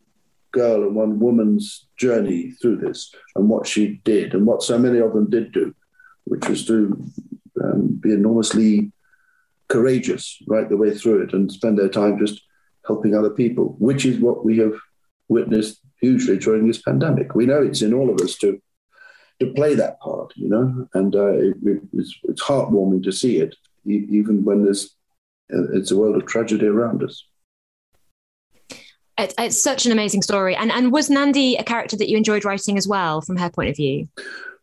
girl 0.52 0.84
and 0.84 0.96
one 0.96 1.20
woman's 1.20 1.88
journey 1.98 2.52
through 2.52 2.78
this 2.78 3.14
and 3.36 3.48
what 3.48 3.68
she 3.68 4.02
did 4.04 4.34
and 4.34 4.46
what 4.46 4.64
so 4.64 4.80
many 4.80 5.00
of 5.00 5.14
them 5.14 5.30
did 5.30 5.52
do, 5.52 5.76
which 6.24 6.48
was 6.48 6.66
to 6.66 7.06
um, 7.64 8.00
be 8.02 8.12
enormously 8.14 8.92
courageous 9.68 10.42
right 10.48 10.68
the 10.68 10.78
way 10.78 10.96
through 10.96 11.22
it 11.22 11.34
and 11.34 11.52
spend 11.52 11.78
their 11.78 11.90
time 11.90 12.18
just 12.18 12.42
helping 12.86 13.16
other 13.16 13.30
people, 13.30 13.76
which 13.80 14.06
is 14.06 14.20
what 14.20 14.44
we 14.44 14.58
have 14.58 14.74
witnessed 15.28 15.80
hugely 16.02 16.38
during 16.38 16.68
this 16.68 16.82
pandemic. 16.82 17.36
We 17.36 17.46
know 17.46 17.62
it's 17.62 17.82
in 17.82 17.94
all 17.94 18.10
of 18.10 18.20
us 18.20 18.36
to 18.38 18.62
to 19.40 19.54
play 19.54 19.74
that 19.74 20.00
part, 20.02 20.34
you 20.36 20.50
know, 20.50 20.86
and 20.94 21.16
uh, 21.16 21.32
it, 21.32 21.56
it's, 21.94 22.14
it's 22.24 22.44
heartwarming 22.44 23.02
to 23.04 23.12
see 23.14 23.38
it, 23.38 23.56
even 23.86 24.44
when 24.44 24.66
there's 24.66 24.96
uh, 25.54 25.72
it's 25.72 25.92
a 25.92 25.98
world 25.98 26.18
of 26.18 26.26
tragedy 26.28 26.66
around 26.68 27.04
us. 27.04 27.24
It, 29.18 29.34
it's 29.38 29.64
such 29.64 29.86
an 29.86 29.94
amazing 29.94 30.24
story, 30.24 30.56
and 30.56 30.72
and 30.72 30.92
was 30.92 31.10
Nandi 31.10 31.56
a 31.56 31.64
character 31.64 31.96
that 31.96 32.10
you 32.10 32.18
enjoyed 32.18 32.44
writing 32.44 32.78
as 32.78 32.88
well, 32.88 33.22
from 33.22 33.38
her 33.38 33.50
point 33.50 33.70
of 33.70 33.78
view? 33.78 34.10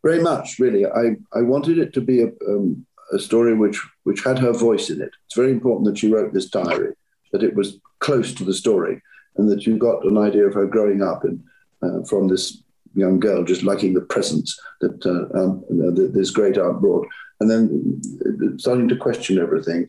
Very 0.07 0.23
much, 0.23 0.61
really. 0.61 0.87
I 0.87 1.17
I 1.33 1.43
wanted 1.43 1.79
it 1.79 1.93
to 1.95 2.01
be 2.01 2.23
a 2.23 2.29
um, 2.49 2.87
a 3.13 3.19
story 3.19 3.55
which 3.55 3.79
which 4.05 4.23
had 4.23 4.39
her 4.39 4.53
voice 4.53 4.87
in 4.93 5.01
it. 5.07 5.13
It's 5.25 5.41
very 5.43 5.51
important 5.51 5.87
that 5.87 5.99
she 5.99 6.13
wrote 6.13 6.33
this 6.33 6.51
diary, 6.61 6.93
that 7.33 7.43
it 7.43 7.55
was 7.57 7.79
close 7.99 8.33
to 8.35 8.45
the 8.45 8.55
story, 8.55 9.03
and 9.37 9.49
that 9.51 9.67
you 9.67 9.77
got 9.77 10.05
an 10.05 10.19
idea 10.29 10.47
of 10.47 10.55
her 10.55 10.67
growing 10.67 11.03
up 11.03 11.25
and 11.25 11.43
uh, 11.85 12.05
from 12.09 12.29
this 12.29 12.63
young 12.95 13.19
girl 13.21 13.45
just 13.45 13.63
liking 13.63 13.95
the 13.95 14.09
presents 14.15 14.59
that 14.81 14.99
uh, 15.15 15.39
um, 15.39 15.65
this 16.19 16.31
great 16.31 16.57
aunt 16.57 16.81
brought, 16.81 17.07
and 17.41 17.51
then 17.51 17.65
uh, 18.27 18.57
starting 18.59 18.89
to 18.89 18.97
question 18.97 19.39
everything 19.39 19.89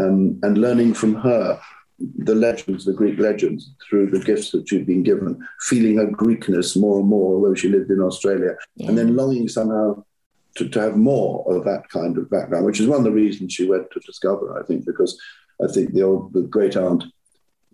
um, 0.00 0.38
and 0.44 0.58
learning 0.58 0.94
from 0.94 1.14
her 1.14 1.60
the 1.98 2.34
legends, 2.34 2.84
the 2.84 2.92
Greek 2.92 3.18
legends, 3.18 3.70
through 3.88 4.10
the 4.10 4.20
gifts 4.20 4.50
that 4.52 4.68
she'd 4.68 4.86
been 4.86 5.02
given, 5.02 5.46
feeling 5.62 5.96
her 5.96 6.06
Greekness 6.06 6.76
more 6.76 7.00
and 7.00 7.08
more, 7.08 7.34
although 7.34 7.54
she 7.54 7.68
lived 7.68 7.90
in 7.90 8.00
Australia, 8.00 8.54
yeah. 8.76 8.88
and 8.88 8.96
then 8.96 9.16
longing 9.16 9.48
somehow 9.48 10.02
to, 10.56 10.68
to 10.68 10.80
have 10.80 10.96
more 10.96 11.44
of 11.54 11.64
that 11.64 11.88
kind 11.88 12.16
of 12.18 12.30
background, 12.30 12.66
which 12.66 12.80
is 12.80 12.86
one 12.86 12.98
of 12.98 13.04
the 13.04 13.10
reasons 13.10 13.52
she 13.52 13.68
went 13.68 13.90
to 13.90 14.00
discover, 14.00 14.58
I 14.58 14.64
think, 14.64 14.86
because 14.86 15.20
I 15.62 15.72
think 15.72 15.92
the 15.92 16.02
old 16.02 16.32
the 16.32 16.42
great 16.42 16.76
aunt 16.76 17.04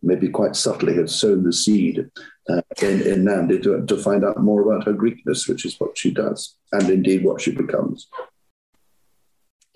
maybe 0.02 0.28
quite 0.28 0.54
subtly 0.54 0.94
had 0.94 1.08
sown 1.08 1.42
the 1.42 1.52
seed 1.52 2.10
uh, 2.50 2.60
in, 2.82 3.02
in 3.02 3.24
Nandi 3.24 3.58
to, 3.60 3.84
to 3.86 3.96
find 3.96 4.24
out 4.24 4.38
more 4.38 4.62
about 4.62 4.84
her 4.84 4.92
Greekness, 4.92 5.48
which 5.48 5.64
is 5.64 5.78
what 5.80 5.96
she 5.96 6.10
does, 6.10 6.56
and 6.72 6.88
indeed 6.90 7.24
what 7.24 7.40
she 7.40 7.52
becomes. 7.52 8.08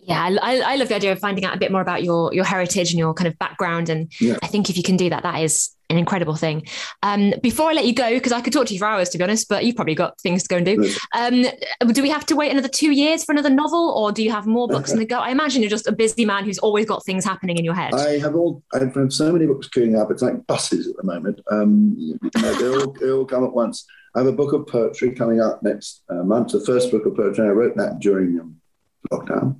Yeah, 0.08 0.38
I, 0.42 0.60
I 0.60 0.76
love 0.76 0.88
the 0.88 0.94
idea 0.96 1.12
of 1.12 1.18
finding 1.18 1.44
out 1.44 1.54
a 1.54 1.58
bit 1.58 1.70
more 1.70 1.82
about 1.82 2.02
your 2.02 2.32
your 2.32 2.44
heritage 2.44 2.90
and 2.90 2.98
your 2.98 3.12
kind 3.12 3.28
of 3.28 3.38
background, 3.38 3.90
and 3.90 4.10
yeah. 4.20 4.38
I 4.42 4.46
think 4.46 4.70
if 4.70 4.76
you 4.78 4.82
can 4.82 4.96
do 4.96 5.10
that, 5.10 5.22
that 5.22 5.42
is 5.42 5.70
an 5.90 5.98
incredible 5.98 6.34
thing. 6.34 6.66
Um, 7.02 7.34
before 7.42 7.68
I 7.68 7.72
let 7.74 7.86
you 7.86 7.94
go, 7.94 8.10
because 8.10 8.32
I 8.32 8.40
could 8.40 8.52
talk 8.52 8.66
to 8.66 8.72
you 8.72 8.78
for 8.78 8.86
hours, 8.86 9.10
to 9.10 9.18
be 9.18 9.24
honest, 9.24 9.48
but 9.48 9.64
you've 9.64 9.76
probably 9.76 9.94
got 9.94 10.18
things 10.20 10.42
to 10.44 10.48
go 10.48 10.56
and 10.56 10.66
do. 10.66 10.90
Um, 11.14 11.44
do 11.92 12.02
we 12.02 12.08
have 12.10 12.24
to 12.26 12.36
wait 12.36 12.50
another 12.50 12.68
two 12.68 12.90
years 12.90 13.22
for 13.24 13.32
another 13.32 13.50
novel, 13.50 13.90
or 13.90 14.10
do 14.10 14.22
you 14.22 14.30
have 14.30 14.46
more 14.46 14.66
books 14.66 14.92
in 14.92 14.98
the 14.98 15.04
go? 15.04 15.18
I 15.18 15.28
imagine 15.28 15.60
you're 15.60 15.70
just 15.70 15.86
a 15.86 15.92
busy 15.92 16.24
man 16.24 16.44
who's 16.44 16.58
always 16.58 16.86
got 16.86 17.04
things 17.04 17.24
happening 17.24 17.58
in 17.58 17.64
your 17.64 17.74
head. 17.74 17.92
I 17.92 18.18
have 18.18 18.34
all, 18.34 18.62
I've 18.72 18.94
had 18.94 19.12
so 19.12 19.30
many 19.30 19.46
books 19.46 19.68
queuing 19.68 19.98
up. 19.98 20.10
It's 20.10 20.22
like 20.22 20.46
buses 20.46 20.88
at 20.88 20.96
the 20.96 21.04
moment. 21.04 21.40
Um, 21.50 22.18
they, 22.34 22.68
all, 22.68 22.92
they 23.00 23.10
all 23.10 23.26
come 23.26 23.44
at 23.44 23.52
once. 23.52 23.86
I 24.14 24.20
have 24.20 24.28
a 24.28 24.32
book 24.32 24.52
of 24.52 24.66
poetry 24.66 25.12
coming 25.12 25.40
out 25.40 25.62
next 25.62 26.02
uh, 26.08 26.22
month. 26.22 26.52
The 26.52 26.60
first 26.60 26.90
book 26.90 27.04
of 27.04 27.14
poetry. 27.14 27.46
I 27.46 27.50
wrote 27.50 27.76
that 27.76 27.98
during 27.98 28.40
um, 28.40 28.56
lockdown, 29.12 29.56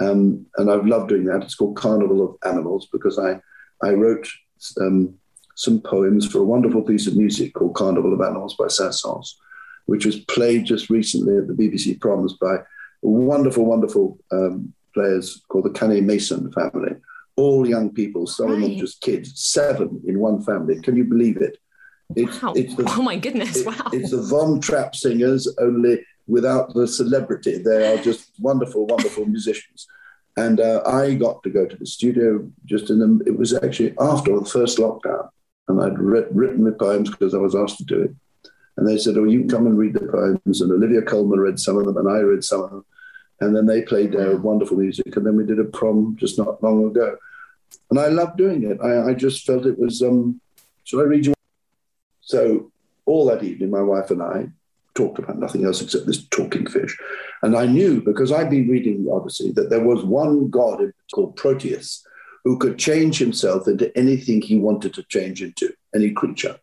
um, 0.00 0.46
and 0.56 0.70
I've 0.70 0.86
loved 0.86 1.08
doing 1.08 1.24
that. 1.24 1.42
It's 1.42 1.54
called 1.54 1.76
Carnival 1.76 2.24
of 2.24 2.36
Animals 2.50 2.88
because 2.92 3.18
I 3.18 3.40
I 3.82 3.90
wrote. 3.90 4.28
Um, 4.80 5.18
some 5.60 5.78
poems 5.78 6.26
for 6.26 6.38
a 6.38 6.44
wonderful 6.44 6.80
piece 6.80 7.06
of 7.06 7.16
music 7.18 7.52
called 7.52 7.74
Carnival 7.74 8.14
of 8.14 8.22
Animals 8.22 8.56
by 8.56 8.66
Saint-Saëns, 8.68 9.34
which 9.84 10.06
was 10.06 10.20
played 10.20 10.64
just 10.64 10.88
recently 10.88 11.36
at 11.36 11.48
the 11.48 11.52
BBC 11.52 12.00
Proms 12.00 12.32
by 12.40 12.60
wonderful, 13.02 13.66
wonderful 13.66 14.18
um, 14.32 14.72
players 14.94 15.42
called 15.48 15.66
the 15.66 15.70
Kanneh-Mason 15.70 16.50
family. 16.52 16.92
All 17.36 17.68
young 17.68 17.90
people, 17.92 18.26
some 18.26 18.52
of 18.52 18.60
them 18.60 18.76
just 18.76 19.02
kids, 19.02 19.38
seven 19.38 20.02
in 20.06 20.18
one 20.18 20.42
family. 20.42 20.80
Can 20.80 20.96
you 20.96 21.04
believe 21.04 21.36
it? 21.36 21.58
It's, 22.16 22.42
wow. 22.42 22.54
It's 22.56 22.74
the, 22.74 22.84
oh 22.96 23.02
my 23.02 23.16
goodness! 23.16 23.58
It, 23.58 23.66
wow. 23.66 23.90
It's 23.92 24.10
the 24.10 24.22
Von 24.22 24.60
Trapp 24.60 24.96
singers, 24.96 25.46
only 25.60 26.04
without 26.30 26.74
the 26.74 26.86
celebrity. 26.86 27.58
They 27.58 27.92
are 27.92 28.02
just 28.02 28.32
wonderful, 28.38 28.86
wonderful 28.86 29.26
musicians. 29.26 29.86
And 30.36 30.60
uh, 30.60 30.82
I 30.86 31.14
got 31.14 31.42
to 31.42 31.50
go 31.50 31.66
to 31.66 31.76
the 31.76 31.86
studio 31.86 32.48
just 32.64 32.88
in 32.90 32.98
the, 33.00 33.24
it 33.26 33.36
was 33.36 33.52
actually 33.52 33.94
after 33.98 34.38
the 34.38 34.46
first 34.46 34.78
lockdown 34.78 35.28
and 35.70 35.80
I'd 35.80 35.98
written 35.98 36.64
the 36.64 36.72
poems 36.72 37.10
because 37.10 37.34
I 37.34 37.38
was 37.38 37.54
asked 37.54 37.78
to 37.78 37.84
do 37.84 38.02
it. 38.02 38.14
And 38.76 38.86
they 38.86 38.98
said, 38.98 39.16
"Oh, 39.16 39.24
you 39.24 39.46
come 39.46 39.66
and 39.66 39.78
read 39.78 39.94
the 39.94 40.00
poems." 40.00 40.60
And 40.60 40.72
Olivia 40.72 41.02
Colman 41.02 41.40
read 41.40 41.58
some 41.58 41.76
of 41.76 41.84
them, 41.84 41.96
and 41.96 42.08
I 42.08 42.18
read 42.18 42.44
some 42.44 42.62
of 42.62 42.70
them. 42.70 42.84
And 43.40 43.56
then 43.56 43.66
they 43.66 43.82
played 43.82 44.12
their 44.12 44.36
wonderful 44.36 44.76
music, 44.76 45.16
and 45.16 45.26
then 45.26 45.36
we 45.36 45.44
did 45.44 45.58
a 45.58 45.64
prom 45.64 46.16
just 46.18 46.38
not 46.38 46.62
long 46.62 46.86
ago. 46.86 47.16
And 47.90 47.98
I 47.98 48.08
loved 48.08 48.36
doing 48.36 48.64
it. 48.64 48.78
I, 48.80 49.10
I 49.10 49.14
just 49.14 49.46
felt 49.46 49.66
it 49.66 49.78
was. 49.78 50.02
Um, 50.02 50.40
should 50.84 51.00
I 51.00 51.04
read 51.04 51.26
you? 51.26 51.34
So 52.20 52.70
all 53.06 53.26
that 53.26 53.42
evening, 53.42 53.70
my 53.70 53.82
wife 53.82 54.10
and 54.10 54.22
I 54.22 54.50
talked 55.00 55.18
about 55.18 55.38
nothing 55.38 55.64
else 55.64 55.80
except 55.80 56.06
this 56.06 56.26
talking 56.28 56.66
fish. 56.66 56.96
And 57.42 57.56
I 57.56 57.66
knew 57.66 58.02
because 58.02 58.32
I'd 58.32 58.50
been 58.50 58.68
reading 58.68 59.04
the 59.04 59.12
Odyssey 59.12 59.50
that 59.52 59.70
there 59.70 59.84
was 59.84 60.04
one 60.04 60.50
god 60.50 60.92
called 61.14 61.36
Proteus 61.36 62.04
who 62.44 62.58
could 62.58 62.78
change 62.78 63.18
himself 63.18 63.66
into 63.66 63.96
anything 63.96 64.42
he 64.42 64.58
wanted 64.58 64.94
to 64.94 65.02
change 65.04 65.42
into, 65.42 65.72
any 65.94 66.10
creature. 66.10 66.58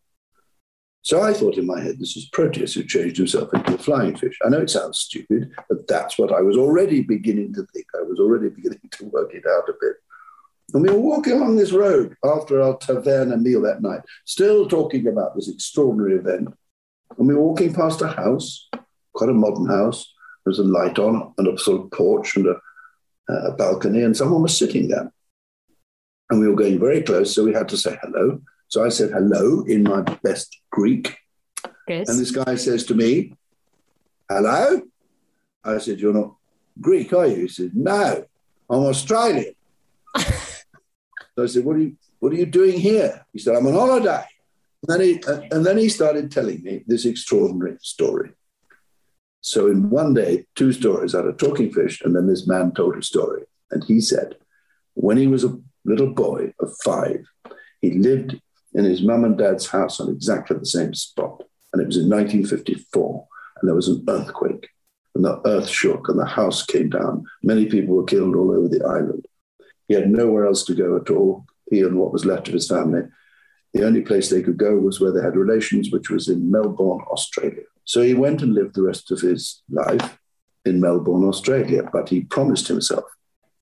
So 1.02 1.22
I 1.22 1.34
thought 1.34 1.58
in 1.58 1.66
my 1.66 1.80
head, 1.80 2.00
this 2.00 2.18
is 2.18 2.30
Proteus 2.30 2.74
who 2.74 2.84
changed 2.84 3.18
himself 3.18 3.54
into 3.54 3.76
a 3.76 3.78
flying 3.78 4.16
fish. 4.16 4.38
I 4.46 4.50
know 4.50 4.60
it 4.60 4.70
sounds 4.70 5.00
stupid, 5.00 5.52
but 5.70 5.88
that's 5.88 6.18
what 6.18 6.34
I 6.34 6.42
was 6.42 6.58
already 6.58 7.02
beginning 7.02 7.54
to 7.54 7.66
think. 7.74 7.86
I 7.98 8.04
was 8.04 8.20
already 8.20 8.50
beginning 8.56 8.82
to 8.92 9.06
work 9.06 9.34
it 9.34 9.46
out 9.48 9.70
a 9.70 9.74
bit. 9.80 9.96
And 10.74 10.84
we 10.84 10.90
were 10.90 11.00
walking 11.00 11.34
along 11.34 11.56
this 11.56 11.72
road 11.72 12.16
after 12.26 12.62
our 12.62 12.78
taverna 12.78 13.42
meal 13.42 13.62
that 13.62 13.82
night, 13.82 14.02
still 14.26 14.68
talking 14.68 15.08
about 15.08 15.34
this 15.34 15.48
extraordinary 15.48 16.16
event. 16.16 16.50
And 17.18 17.28
we 17.28 17.34
were 17.34 17.44
walking 17.44 17.74
past 17.74 18.02
a 18.02 18.08
house, 18.08 18.70
quite 19.14 19.30
a 19.30 19.34
modern 19.34 19.68
house. 19.68 20.14
There 20.46 20.52
was 20.52 20.60
a 20.60 20.64
light 20.64 21.00
on 21.00 21.34
and 21.38 21.48
a 21.48 21.58
sort 21.58 21.82
of 21.82 21.92
porch 21.92 22.36
and 22.36 22.48
a, 22.48 22.62
a 23.34 23.52
balcony, 23.52 24.04
and 24.04 24.16
someone 24.16 24.42
was 24.42 24.58
sitting 24.58 24.88
there 24.88 25.12
and 26.30 26.40
we 26.40 26.48
were 26.48 26.56
going 26.56 26.80
very 26.80 27.02
close, 27.02 27.34
so 27.34 27.44
we 27.44 27.54
had 27.54 27.70
to 27.70 27.78
say 27.78 27.98
hello. 28.02 28.42
So 28.68 28.86
I 28.86 28.90
said 28.90 29.12
hello 29.12 29.64
in 29.64 29.84
my 29.84 30.02
best 30.02 30.60
Greek. 30.72 31.18
Good. 31.88 32.10
And 32.10 32.20
this 32.20 32.32
guy 32.32 32.56
says 32.56 32.86
to 32.86 32.96
me, 32.96 33.34
Hello? 34.30 34.82
I 35.64 35.78
said, 35.78 36.00
You're 36.00 36.14
not 36.14 36.36
Greek, 36.82 37.14
are 37.14 37.28
you? 37.28 37.44
He 37.44 37.48
said, 37.48 37.72
No, 37.74 38.26
I'm 38.70 38.84
Australian. 38.84 39.54
so 40.18 41.44
I 41.44 41.46
said, 41.46 41.64
What 41.64 41.78
are 41.78 41.80
you 41.80 41.98
what 42.20 42.34
are 42.34 42.36
you 42.36 42.46
doing 42.46 42.80
here? 42.80 43.26
He 43.32 43.40
said, 43.40 43.56
I'm 43.56 43.68
on 43.68 43.74
holiday. 43.74 44.26
And 44.84 44.90
then 44.90 45.02
he 45.02 45.22
and 45.52 45.66
then 45.66 45.78
he 45.78 45.90
started 45.90 46.32
telling 46.32 46.62
me 46.64 46.84
this 46.88 47.06
extraordinary 47.06 47.78
story. 47.82 48.32
So 49.42 49.68
in 49.68 49.90
one 49.90 50.14
day, 50.14 50.46
two 50.56 50.72
stories 50.72 51.16
out 51.16 51.28
of 51.28 51.38
Talking 51.38 51.72
Fish, 51.72 52.02
and 52.02 52.16
then 52.16 52.28
this 52.28 52.48
man 52.48 52.74
told 52.74 52.98
a 52.98 53.02
story. 53.02 53.44
And 53.72 53.84
he 53.84 54.02
said, 54.02 54.36
when 54.94 55.18
he 55.18 55.28
was 55.28 55.44
a 55.44 55.58
little 55.88 56.14
boy 56.14 56.54
of 56.60 56.76
five. 56.84 57.26
He 57.82 57.92
lived 57.94 58.40
in 58.74 58.84
his 58.84 59.02
mum 59.02 59.24
and 59.24 59.38
dad's 59.38 59.68
house 59.68 60.00
on 60.00 60.10
exactly 60.10 60.58
the 60.58 60.66
same 60.66 60.94
spot. 60.94 61.44
And 61.74 61.82
it 61.82 61.88
was 61.88 61.98
in 61.98 62.10
1954, 62.10 63.28
and 63.60 63.68
there 63.68 63.76
was 63.76 63.88
an 63.88 64.04
earthquake. 64.08 64.70
and 65.16 65.26
the 65.26 65.42
earth 65.46 65.68
shook 65.68 66.10
and 66.10 66.20
the 66.20 66.26
house 66.26 66.64
came 66.64 66.90
down. 66.90 67.26
Many 67.42 67.66
people 67.66 67.96
were 67.96 68.04
killed 68.04 68.36
all 68.36 68.52
over 68.52 68.68
the 68.68 68.86
island. 68.86 69.26
He 69.88 69.96
had 69.96 70.10
nowhere 70.10 70.46
else 70.46 70.64
to 70.66 70.76
go 70.76 70.98
at 70.98 71.10
all, 71.10 71.46
he 71.72 71.82
and 71.82 71.98
what 71.98 72.14
was 72.14 72.26
left 72.26 72.48
of 72.48 72.54
his 72.54 72.68
family. 72.68 73.02
The 73.78 73.86
only 73.86 74.02
place 74.02 74.30
they 74.30 74.42
could 74.42 74.58
go 74.58 74.76
was 74.76 75.00
where 75.00 75.12
they 75.12 75.22
had 75.22 75.36
relations, 75.36 75.92
which 75.92 76.10
was 76.10 76.30
in 76.30 76.50
Melbourne, 76.50 77.06
Australia. 77.12 77.62
So 77.86 78.02
he 78.02 78.16
went 78.16 78.42
and 78.42 78.56
lived 78.56 78.74
the 78.74 78.82
rest 78.82 79.12
of 79.12 79.22
his 79.22 79.62
life 79.70 80.18
in 80.66 80.82
Melbourne, 80.82 81.24
Australia. 81.24 81.88
But 81.94 82.10
he 82.10 82.22
promised 82.22 82.68
himself 82.68 83.04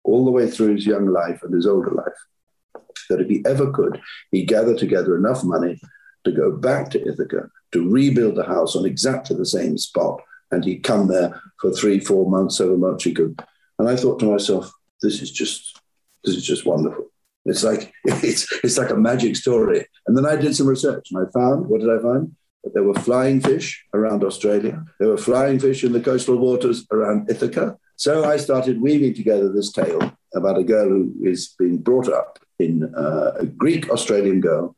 all 0.06 0.24
the 0.24 0.32
way 0.32 0.50
through 0.50 0.76
his 0.76 0.86
young 0.86 1.08
life 1.08 1.44
and 1.44 1.54
his 1.54 1.68
older 1.68 1.92
life 1.92 2.78
that 3.10 3.20
if 3.20 3.28
he 3.28 3.44
ever 3.46 3.70
could, 3.72 4.00
he'd 4.32 4.48
gather 4.48 4.74
together 4.74 5.18
enough 5.18 5.44
money 5.44 5.82
to 6.24 6.32
go 6.32 6.50
back 6.50 6.92
to 6.92 7.06
Ithaca 7.06 7.50
to 7.74 7.90
rebuild 7.90 8.36
the 8.36 8.46
house 8.46 8.78
on 8.78 8.86
exactly 8.86 9.36
the 9.36 9.46
same 9.46 9.78
spot. 9.78 10.22
And 10.50 10.64
he'd 10.64 10.84
come 10.84 11.10
there 11.10 11.42
for 11.60 11.74
three, 11.74 12.00
four 12.00 12.32
months, 12.32 12.60
seven 12.60 12.80
months 12.80 13.04
he 13.04 13.14
could. 13.14 13.38
And 13.80 13.90
I 13.90 13.98
thought 13.98 14.20
to 14.20 14.32
myself, 14.32 14.72
this 15.02 15.22
is 15.22 15.30
just 15.30 15.78
this 16.24 16.38
is 16.38 16.46
just 16.46 16.66
wonderful. 16.66 17.12
It's 17.46 17.64
like 17.64 17.94
it's 18.06 18.52
it's 18.64 18.78
like 18.78 18.90
a 18.90 18.96
magic 18.96 19.36
story. 19.36 19.86
And 20.08 20.18
then 20.18 20.26
I 20.26 20.36
did 20.36 20.56
some 20.56 20.68
research 20.68 21.12
and 21.12 21.26
I 21.26 21.30
found 21.32 21.68
what 21.68 21.82
did 21.82 21.90
I 21.90 22.02
find? 22.02 22.36
That 22.64 22.74
there 22.74 22.84
were 22.84 22.96
flying 22.96 23.42
fish 23.42 23.86
around 23.94 24.24
Australia. 24.24 24.84
There 25.00 25.10
were 25.10 25.18
flying 25.18 25.60
fish 25.60 25.84
in 25.84 25.92
the 25.92 26.00
coastal 26.00 26.38
waters 26.38 26.88
around 26.92 27.30
Ithaca. 27.30 27.78
So 27.96 28.26
I 28.26 28.38
started 28.38 28.82
weaving 28.82 29.14
together 29.14 29.52
this 29.52 29.72
tale 29.72 30.12
about 30.34 30.58
a 30.58 30.64
girl 30.64 30.90
who 30.90 31.14
is 31.24 31.56
being 31.60 31.78
brought 31.78 32.10
up 32.10 32.40
in 32.60 32.94
uh, 32.96 33.34
a 33.40 33.46
Greek 33.46 33.90
Australian 33.90 34.42
girl 34.42 34.76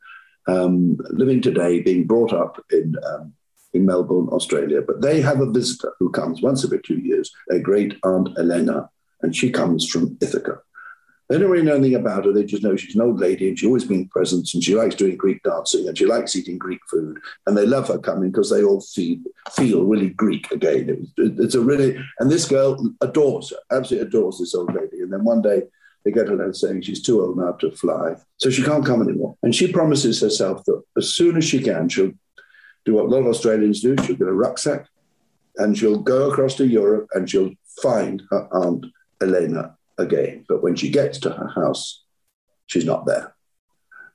um, 0.47 0.97
living 1.09 1.41
today, 1.41 1.81
being 1.81 2.05
brought 2.05 2.33
up 2.33 2.63
in 2.71 2.95
um, 3.09 3.33
in 3.73 3.85
Melbourne, 3.85 4.27
Australia. 4.29 4.81
But 4.81 5.01
they 5.01 5.21
have 5.21 5.39
a 5.39 5.51
visitor 5.51 5.93
who 5.99 6.09
comes 6.09 6.41
once 6.41 6.63
every 6.63 6.81
two 6.81 6.99
years, 6.99 7.31
their 7.47 7.59
great 7.59 7.97
aunt 8.03 8.29
Elena, 8.37 8.89
and 9.21 9.35
she 9.35 9.51
comes 9.51 9.87
from 9.87 10.17
Ithaca. 10.21 10.59
They 11.29 11.37
don't 11.37 11.49
really 11.49 11.65
know 11.65 11.75
anything 11.75 11.95
about 11.95 12.25
her. 12.25 12.31
They 12.31 12.45
just 12.45 12.63
know 12.63 12.75
she's 12.77 12.95
an 12.95 13.01
old 13.01 13.19
lady 13.19 13.49
and 13.49 13.59
she's 13.59 13.67
always 13.67 13.83
brings 13.83 14.07
presents 14.09 14.53
and 14.53 14.63
she 14.63 14.75
likes 14.75 14.95
doing 14.95 15.17
Greek 15.17 15.43
dancing 15.43 15.87
and 15.87 15.97
she 15.97 16.05
likes 16.05 16.35
eating 16.35 16.57
Greek 16.57 16.79
food. 16.89 17.19
And 17.45 17.57
they 17.57 17.65
love 17.65 17.89
her 17.89 17.99
coming 17.99 18.31
because 18.31 18.49
they 18.49 18.63
all 18.63 18.79
feel, 18.79 19.19
feel 19.51 19.83
really 19.83 20.09
Greek 20.11 20.49
again. 20.51 21.11
It, 21.17 21.39
it's 21.39 21.55
a 21.55 21.59
really, 21.59 21.99
and 22.19 22.31
this 22.31 22.47
girl 22.47 22.93
adores 23.01 23.49
her, 23.49 23.57
absolutely 23.75 24.07
adores 24.07 24.39
this 24.39 24.55
old 24.55 24.73
lady. 24.73 25.01
And 25.01 25.11
then 25.11 25.25
one 25.25 25.41
day 25.41 25.63
they 26.05 26.11
get 26.11 26.29
a 26.29 26.33
letter 26.33 26.53
saying 26.53 26.83
she's 26.83 27.01
too 27.01 27.21
old 27.21 27.37
now 27.37 27.51
to 27.53 27.71
fly. 27.71 28.15
So 28.37 28.49
she 28.49 28.63
can't 28.63 28.85
come 28.85 29.01
anymore. 29.01 29.35
And 29.43 29.53
she 29.53 29.71
promises 29.71 30.21
herself 30.21 30.63
that 30.65 30.81
as 30.97 31.13
soon 31.13 31.35
as 31.35 31.43
she 31.43 31.61
can, 31.61 31.89
she'll 31.89 32.13
do 32.85 32.93
what 32.93 33.05
a 33.05 33.09
lot 33.09 33.19
of 33.19 33.27
Australians 33.27 33.81
do. 33.81 33.95
She'll 34.05 34.15
get 34.15 34.29
a 34.29 34.33
rucksack 34.33 34.87
and 35.57 35.77
she'll 35.77 35.99
go 35.99 36.29
across 36.29 36.55
to 36.55 36.65
Europe 36.65 37.09
and 37.13 37.29
she'll 37.29 37.51
find 37.81 38.23
her 38.29 38.47
aunt 38.53 38.85
Elena 39.21 39.76
again. 39.97 40.45
But 40.47 40.63
when 40.63 40.75
she 40.75 40.89
gets 40.89 41.19
to 41.19 41.29
her 41.29 41.47
house, 41.47 42.03
she's 42.65 42.85
not 42.85 43.05
there. 43.05 43.35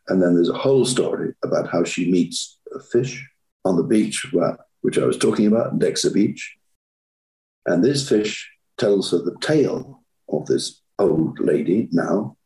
And 0.08 0.22
then 0.22 0.34
there's 0.34 0.48
a 0.48 0.54
whole 0.54 0.84
story 0.84 1.34
about 1.44 1.68
how 1.68 1.84
she 1.84 2.10
meets 2.10 2.58
a 2.74 2.80
fish 2.80 3.26
on 3.64 3.76
the 3.76 3.82
beach, 3.82 4.26
where, 4.32 4.58
which 4.80 4.98
I 4.98 5.04
was 5.04 5.18
talking 5.18 5.46
about, 5.46 5.78
Dexa 5.78 6.12
Beach. 6.12 6.56
And 7.66 7.84
this 7.84 8.08
fish 8.08 8.50
tells 8.78 9.10
her 9.12 9.18
the 9.18 9.36
tale 9.40 10.02
of 10.28 10.46
this 10.46 10.80
old 10.98 11.38
lady 11.38 11.88
now, 11.92 12.36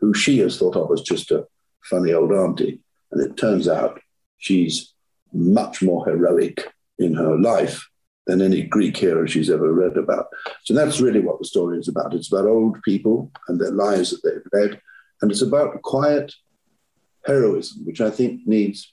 who 0.00 0.12
she 0.12 0.38
has 0.38 0.58
thought 0.58 0.76
of 0.76 0.90
as 0.92 1.00
just 1.00 1.30
a 1.30 1.46
funny 1.82 2.12
old 2.12 2.32
auntie. 2.32 2.80
And 3.10 3.22
it 3.24 3.36
turns 3.36 3.68
out 3.68 4.00
she's 4.38 4.92
much 5.32 5.82
more 5.82 6.04
heroic 6.04 6.72
in 6.98 7.14
her 7.14 7.38
life 7.38 7.88
than 8.26 8.42
any 8.42 8.62
Greek 8.62 8.96
hero 8.96 9.24
she's 9.24 9.50
ever 9.50 9.72
read 9.72 9.96
about. 9.96 10.28
So 10.64 10.74
that's 10.74 11.00
really 11.00 11.20
what 11.20 11.38
the 11.38 11.44
story 11.44 11.78
is 11.78 11.88
about. 11.88 12.14
It's 12.14 12.32
about 12.32 12.46
old 12.46 12.82
people 12.82 13.30
and 13.48 13.60
their 13.60 13.70
lives 13.70 14.10
that 14.10 14.20
they've 14.22 14.60
led, 14.60 14.80
and 15.22 15.30
it's 15.30 15.42
about 15.42 15.80
quiet 15.82 16.34
heroism, 17.24 17.84
which 17.84 18.00
I 18.00 18.10
think 18.10 18.46
needs 18.46 18.92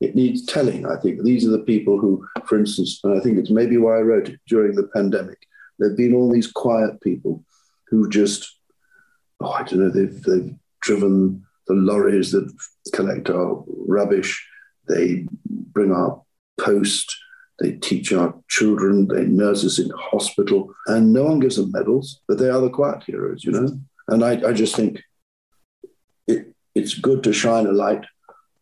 it 0.00 0.14
needs 0.14 0.44
telling. 0.44 0.84
I 0.86 0.96
think 0.96 1.22
these 1.22 1.46
are 1.46 1.50
the 1.50 1.60
people 1.60 1.98
who, 1.98 2.26
for 2.44 2.58
instance, 2.58 3.00
and 3.02 3.18
I 3.18 3.22
think 3.22 3.38
it's 3.38 3.50
maybe 3.50 3.78
why 3.78 3.96
I 3.96 4.02
wrote 4.02 4.28
it 4.28 4.40
during 4.46 4.74
the 4.74 4.90
pandemic. 4.94 5.38
There've 5.78 5.96
been 5.96 6.14
all 6.14 6.30
these 6.30 6.52
quiet 6.52 7.00
people 7.00 7.42
who 7.88 8.08
just, 8.10 8.58
oh, 9.40 9.50
I 9.50 9.62
don't 9.62 9.78
know, 9.78 9.90
they've 9.90 10.22
they've 10.22 10.54
driven 10.80 11.46
the 11.66 11.74
lorries 11.74 12.32
that 12.32 12.52
collect 12.92 13.30
our 13.30 13.64
rubbish. 13.66 14.46
They 14.88 15.26
bring 15.48 15.92
our 15.92 16.22
post 16.60 17.16
they 17.58 17.72
teach 17.72 18.12
our 18.12 18.34
children, 18.48 19.08
they 19.08 19.24
nurse 19.24 19.64
us 19.64 19.78
in 19.78 19.90
hospital, 19.90 20.74
and 20.86 21.12
no 21.12 21.24
one 21.24 21.40
gives 21.40 21.56
them 21.56 21.72
medals, 21.72 22.20
but 22.28 22.38
they 22.38 22.50
are 22.50 22.60
the 22.60 22.70
quiet 22.70 23.02
heroes, 23.04 23.44
you 23.44 23.52
know? 23.52 23.78
And 24.08 24.24
I, 24.24 24.48
I 24.48 24.52
just 24.52 24.76
think 24.76 25.02
it, 26.26 26.54
it's 26.74 26.94
good 26.94 27.22
to 27.24 27.32
shine 27.32 27.66
a 27.66 27.72
light 27.72 28.04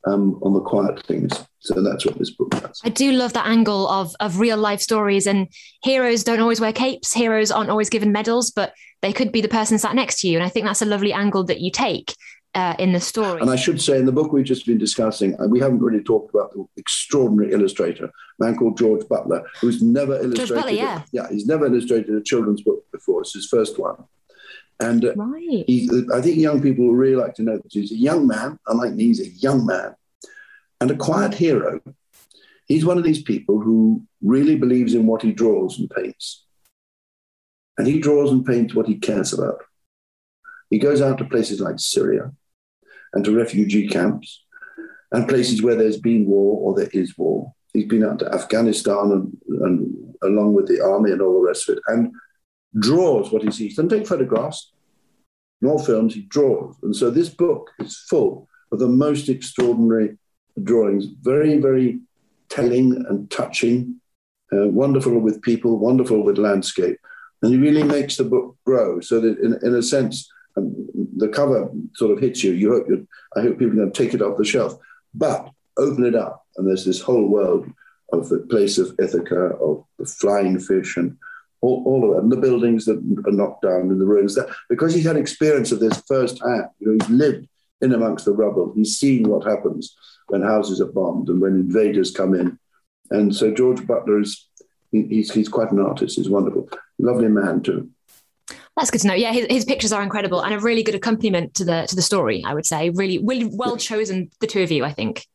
um, 0.07 0.39
on 0.43 0.53
the 0.53 0.61
quiet 0.61 1.05
things. 1.07 1.45
So 1.61 1.83
that's 1.83 2.05
what 2.05 2.19
this 2.19 2.31
book 2.31 2.51
does. 2.51 2.81
I 2.85 2.91
do 2.91 3.13
love 3.13 3.33
that 3.33 3.47
angle 3.47 3.89
of 3.89 4.15
of 4.21 4.39
real 4.39 4.59
life 4.59 4.81
stories, 4.81 5.27
and 5.27 5.49
heroes 5.83 6.23
don't 6.23 6.41
always 6.41 6.61
wear 6.61 6.73
capes. 6.73 7.13
Heroes 7.13 7.51
aren't 7.51 7.71
always 7.71 7.89
given 7.89 8.13
medals, 8.13 8.51
but 8.51 8.75
they 9.01 9.13
could 9.13 9.33
be 9.33 9.41
the 9.41 9.49
person 9.49 9.79
sat 9.79 9.95
next 9.95 10.21
to 10.21 10.29
you. 10.29 10.37
And 10.37 10.45
I 10.47 10.51
think 10.51 10.67
that's 10.67 10.83
a 10.83 10.87
lovely 10.87 11.13
angle 11.13 11.45
that 11.45 11.61
you 11.61 11.71
take 11.71 12.15
uh, 12.55 12.75
in 12.79 12.93
the 12.93 13.01
story. 13.01 13.41
And 13.41 13.51
I 13.51 13.57
should 13.57 13.81
say, 13.81 13.99
in 13.99 14.07
the 14.07 14.13
book 14.13 14.33
we've 14.33 14.45
just 14.45 14.67
been 14.67 14.79
discussing, 14.79 15.37
we 15.49 15.61
haven't 15.61 15.81
really 15.81 16.03
talked 16.03 16.35
about 16.35 16.53
the 16.53 16.65
extraordinary 16.77 17.53
illustrator, 17.53 18.07
a 18.07 18.11
man 18.39 18.57
called 18.57 18.79
George 18.79 19.07
Butler, 19.09 19.45
who's 19.61 19.83
never 19.83 20.17
illustrated. 20.17 20.55
Butler, 20.55 20.71
yeah. 20.73 21.03
A, 21.03 21.05
yeah, 21.13 21.29
he's 21.31 21.47
never 21.47 21.67
illustrated 21.67 22.15
a 22.15 22.23
children's 22.23 22.63
book 22.63 22.85
before. 22.93 23.23
It's 23.23 23.35
his 23.35 23.47
first 23.47 23.79
one. 23.79 24.05
And 24.81 25.05
uh, 25.05 25.15
right. 25.15 25.65
he, 25.67 25.89
I 26.13 26.21
think 26.21 26.37
young 26.39 26.61
people 26.61 26.87
will 26.87 26.95
really 26.95 27.17
like 27.17 27.35
to 27.35 27.43
know 27.43 27.57
that 27.57 27.73
he's 27.73 27.93
a 27.93 27.97
young 27.97 28.27
man, 28.27 28.59
unlike 28.67 28.95
me, 28.95 29.05
he's 29.05 29.21
a 29.21 29.29
young 29.29 29.65
man 29.65 29.95
and 30.81 30.91
a 30.91 30.97
quiet 30.97 31.35
hero. 31.35 31.81
He's 32.67 32.85
one 32.85 32.99
of 32.99 33.05
these 33.05 33.23
people 33.23 33.61
who 33.61 34.03
really 34.23 34.57
believes 34.57 34.95
in 34.95 35.07
what 35.07 35.23
he 35.23 35.33
draws 35.33 35.79
and 35.79 35.89
paints. 35.91 36.45
And 37.77 37.87
he 37.87 38.01
draws 38.01 38.31
and 38.31 38.45
paints 38.45 38.75
what 38.75 38.87
he 38.87 38.97
cares 38.97 39.33
about. 39.33 39.63
He 40.71 40.79
goes 40.79 41.01
out 41.01 41.19
to 41.19 41.25
places 41.25 41.61
like 41.61 41.79
Syria, 41.79 42.33
and 43.15 43.25
to 43.25 43.37
refugee 43.37 43.89
camps 43.89 44.45
and 45.13 45.29
places 45.29 45.63
where 45.63 45.77
there's 45.77 45.99
been 45.99 46.27
war 46.27 46.61
or 46.61 46.79
there 46.79 46.91
is 46.93 47.17
war. 47.17 47.53
He's 47.73 47.87
been 47.87 48.05
out 48.05 48.19
to 48.21 48.33
Afghanistan 48.33 49.13
and, 49.13 49.63
and 49.63 50.15
along 50.23 50.55
with 50.55 50.69
the 50.69 50.85
army 50.85 51.13
and 51.13 51.23
all 51.23 51.41
the 51.41 51.49
rest 51.49 51.69
of 51.69 51.77
it 51.77 51.83
and 51.87 52.13
draws 52.79 53.31
what 53.31 53.43
he 53.43 53.51
sees. 53.51 53.77
Doesn't 53.77 53.91
take 53.91 54.07
photographs 54.07 54.73
nor 55.61 55.83
films, 55.83 56.15
he 56.15 56.23
draws. 56.23 56.77
And 56.83 56.95
so 56.95 57.11
this 57.11 57.31
book 57.31 57.71
is 57.79 58.05
full 58.11 58.49
of 58.71 58.79
the 58.79 58.89
most 58.89 59.29
extraordinary 59.29 60.19
drawings, 60.63 61.07
very, 61.23 61.59
very 61.59 62.01
telling 62.49 63.05
and 63.09 63.31
touching, 63.31 64.01
uh, 64.53 64.69
wonderful 64.69 65.19
with 65.19 65.43
people, 65.43 65.79
wonderful 65.79 66.23
with 66.23 66.39
landscape. 66.39 66.99
And 67.43 67.53
he 67.53 67.59
really 67.59 67.83
makes 67.83 68.17
the 68.17 68.25
book 68.25 68.57
grow 68.67 69.01
so 69.01 69.21
that, 69.21 69.39
in, 69.39 69.59
in 69.63 69.75
a 69.75 69.83
sense, 69.83 70.31
the 71.17 71.29
cover 71.29 71.71
sort 71.95 72.13
of 72.13 72.21
hits 72.21 72.43
you. 72.43 72.53
You 72.53 72.73
hope 72.73 72.89
you 72.89 73.07
I 73.37 73.41
hope 73.43 73.59
people 73.59 73.75
are 73.75 73.83
going 73.83 73.93
to 73.93 74.03
take 74.03 74.15
it 74.15 74.23
off 74.23 74.39
the 74.39 74.45
shelf, 74.45 74.77
but 75.15 75.51
open 75.77 76.05
it 76.05 76.15
up, 76.15 76.47
and 76.57 76.67
there's 76.67 76.85
this 76.85 77.01
whole 77.01 77.27
world 77.27 77.71
of 78.13 78.29
the 78.29 78.41
place 78.41 78.79
of 78.79 78.95
Ithaca, 78.99 79.57
of 79.57 79.85
the 79.99 80.07
flying 80.07 80.59
fish, 80.61 80.97
and 80.97 81.17
all, 81.61 81.83
all 81.87 82.05
of 82.05 82.17
that, 82.17 82.23
and 82.23 82.33
the 82.33 82.37
buildings 82.37 82.85
that 82.85 82.99
are 83.27 83.33
knocked 83.33 83.63
down 83.63 83.91
and 83.91 84.01
the 84.01 84.07
ruins. 84.07 84.35
That 84.35 84.49
because 84.69 84.95
he's 84.95 85.07
had 85.07 85.17
experience 85.17 85.73
of 85.73 85.81
this 85.81 86.03
firsthand, 86.07 86.67
you 86.79 86.87
know, 86.87 86.99
he's 87.01 87.11
lived 87.11 87.49
in 87.81 87.93
amongst 87.93 88.25
the 88.25 88.33
rubble. 88.33 88.73
He's 88.75 88.97
seen 88.97 89.29
what 89.29 89.47
happens 89.47 89.95
when 90.29 90.43
houses 90.43 90.81
are 90.81 90.93
bombed 90.93 91.29
and 91.29 91.41
when 91.41 91.53
invaders 91.53 92.11
come 92.11 92.35
in. 92.35 92.59
And 93.11 93.35
so 93.35 93.53
George 93.53 93.87
Butler 93.87 94.21
is 94.21 94.49
he's, 94.91 95.33
he's 95.33 95.49
quite 95.49 95.71
an 95.73 95.81
artist. 95.81 96.17
He's 96.17 96.29
wonderful, 96.29 96.69
lovely 96.99 97.29
man 97.29 97.63
too. 97.63 97.91
That's 98.77 98.91
good 98.91 99.03
to 99.03 99.09
know. 99.09 99.15
Yeah, 99.15 99.33
his, 99.33 99.47
his 99.49 99.65
pictures 99.65 99.93
are 99.93 100.03
incredible 100.03 100.41
and 100.41 100.53
a 100.53 100.59
really 100.59 100.83
good 100.83 100.95
accompaniment 100.95 101.55
to 101.55 101.65
the 101.65 101.87
to 101.89 101.97
the 101.97 102.03
story. 102.03 102.43
I 102.45 102.55
would 102.55 102.67
say 102.67 102.91
really, 102.91 103.19
really 103.19 103.45
well 103.45 103.77
chosen. 103.77 104.31
The 104.41 104.47
two 104.47 104.63
of 104.63 104.73
you, 104.73 104.85
I 104.85 104.93
think. 104.93 105.27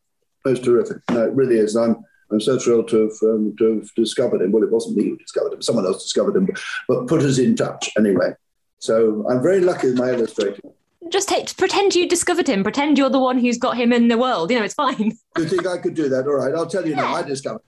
Most 0.45 0.63
terrific. 0.63 0.97
No, 1.09 1.25
it 1.25 1.33
really 1.33 1.57
is. 1.57 1.75
I'm 1.75 2.03
I'm 2.31 2.41
so 2.41 2.59
thrilled 2.59 2.89
to 2.89 3.03
have, 3.03 3.29
um, 3.29 3.55
to 3.57 3.79
have 3.79 3.93
discovered 3.95 4.41
him. 4.41 4.51
Well, 4.51 4.63
it 4.63 4.71
wasn't 4.71 4.97
me 4.97 5.09
who 5.09 5.17
discovered 5.17 5.53
him; 5.53 5.61
someone 5.61 5.85
else 5.85 6.03
discovered 6.03 6.35
him, 6.35 6.45
but, 6.45 6.59
but 6.87 7.07
put 7.07 7.21
us 7.21 7.37
in 7.37 7.55
touch 7.55 7.89
anyway. 7.97 8.33
So 8.79 9.25
I'm 9.29 9.41
very 9.41 9.61
lucky 9.61 9.87
with 9.87 9.97
my 9.97 10.11
illustrator. 10.11 10.61
Just 11.09 11.29
take, 11.29 11.55
pretend 11.57 11.95
you 11.95 12.07
discovered 12.07 12.47
him. 12.47 12.61
Pretend 12.61 12.97
you're 12.97 13.09
the 13.09 13.19
one 13.19 13.39
who's 13.39 13.57
got 13.57 13.77
him 13.77 13.91
in 13.91 14.09
the 14.09 14.17
world. 14.17 14.51
You 14.51 14.59
know, 14.59 14.65
it's 14.65 14.73
fine. 14.73 15.17
You 15.37 15.45
think 15.45 15.65
I 15.65 15.77
could 15.77 15.95
do 15.95 16.07
that? 16.09 16.27
All 16.27 16.33
right, 16.33 16.53
I'll 16.53 16.67
tell 16.67 16.85
you 16.85 16.91
yeah. 16.91 17.01
now. 17.01 17.15
I 17.15 17.23
discovered. 17.23 17.61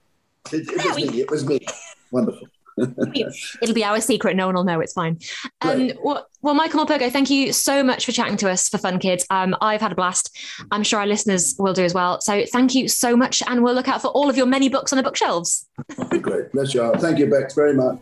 It, 0.52 0.68
it 0.68 0.84
was 0.84 0.96
me. 0.96 1.20
It 1.20 1.30
was 1.30 1.46
me. 1.46 1.58
Wonderful. 2.10 2.46
It'll 2.78 3.74
be 3.74 3.84
our 3.84 4.00
secret. 4.00 4.36
No 4.36 4.46
one 4.46 4.54
will 4.54 4.64
know. 4.64 4.80
It's 4.80 4.92
fine. 4.92 5.18
Um, 5.60 5.92
well, 6.02 6.26
well, 6.42 6.54
Michael 6.54 6.84
Morpurgo, 6.84 7.10
thank 7.10 7.30
you 7.30 7.52
so 7.52 7.84
much 7.84 8.04
for 8.04 8.12
chatting 8.12 8.36
to 8.38 8.50
us 8.50 8.68
for 8.68 8.78
Fun 8.78 8.98
Kids. 8.98 9.24
Um, 9.30 9.54
I've 9.60 9.80
had 9.80 9.92
a 9.92 9.94
blast. 9.94 10.36
I'm 10.70 10.82
sure 10.82 10.98
our 11.00 11.06
listeners 11.06 11.54
will 11.58 11.72
do 11.72 11.84
as 11.84 11.94
well. 11.94 12.20
So 12.20 12.44
thank 12.52 12.74
you 12.74 12.88
so 12.88 13.16
much. 13.16 13.42
And 13.46 13.62
we'll 13.62 13.74
look 13.74 13.88
out 13.88 14.02
for 14.02 14.08
all 14.08 14.28
of 14.28 14.36
your 14.36 14.46
many 14.46 14.68
books 14.68 14.92
on 14.92 14.96
the 14.96 15.02
bookshelves. 15.02 15.68
Great. 16.20 16.52
Bless 16.52 16.74
you. 16.74 16.92
Thank 16.96 17.18
you, 17.18 17.30
Bex, 17.30 17.54
very 17.54 17.74
much. 17.74 17.98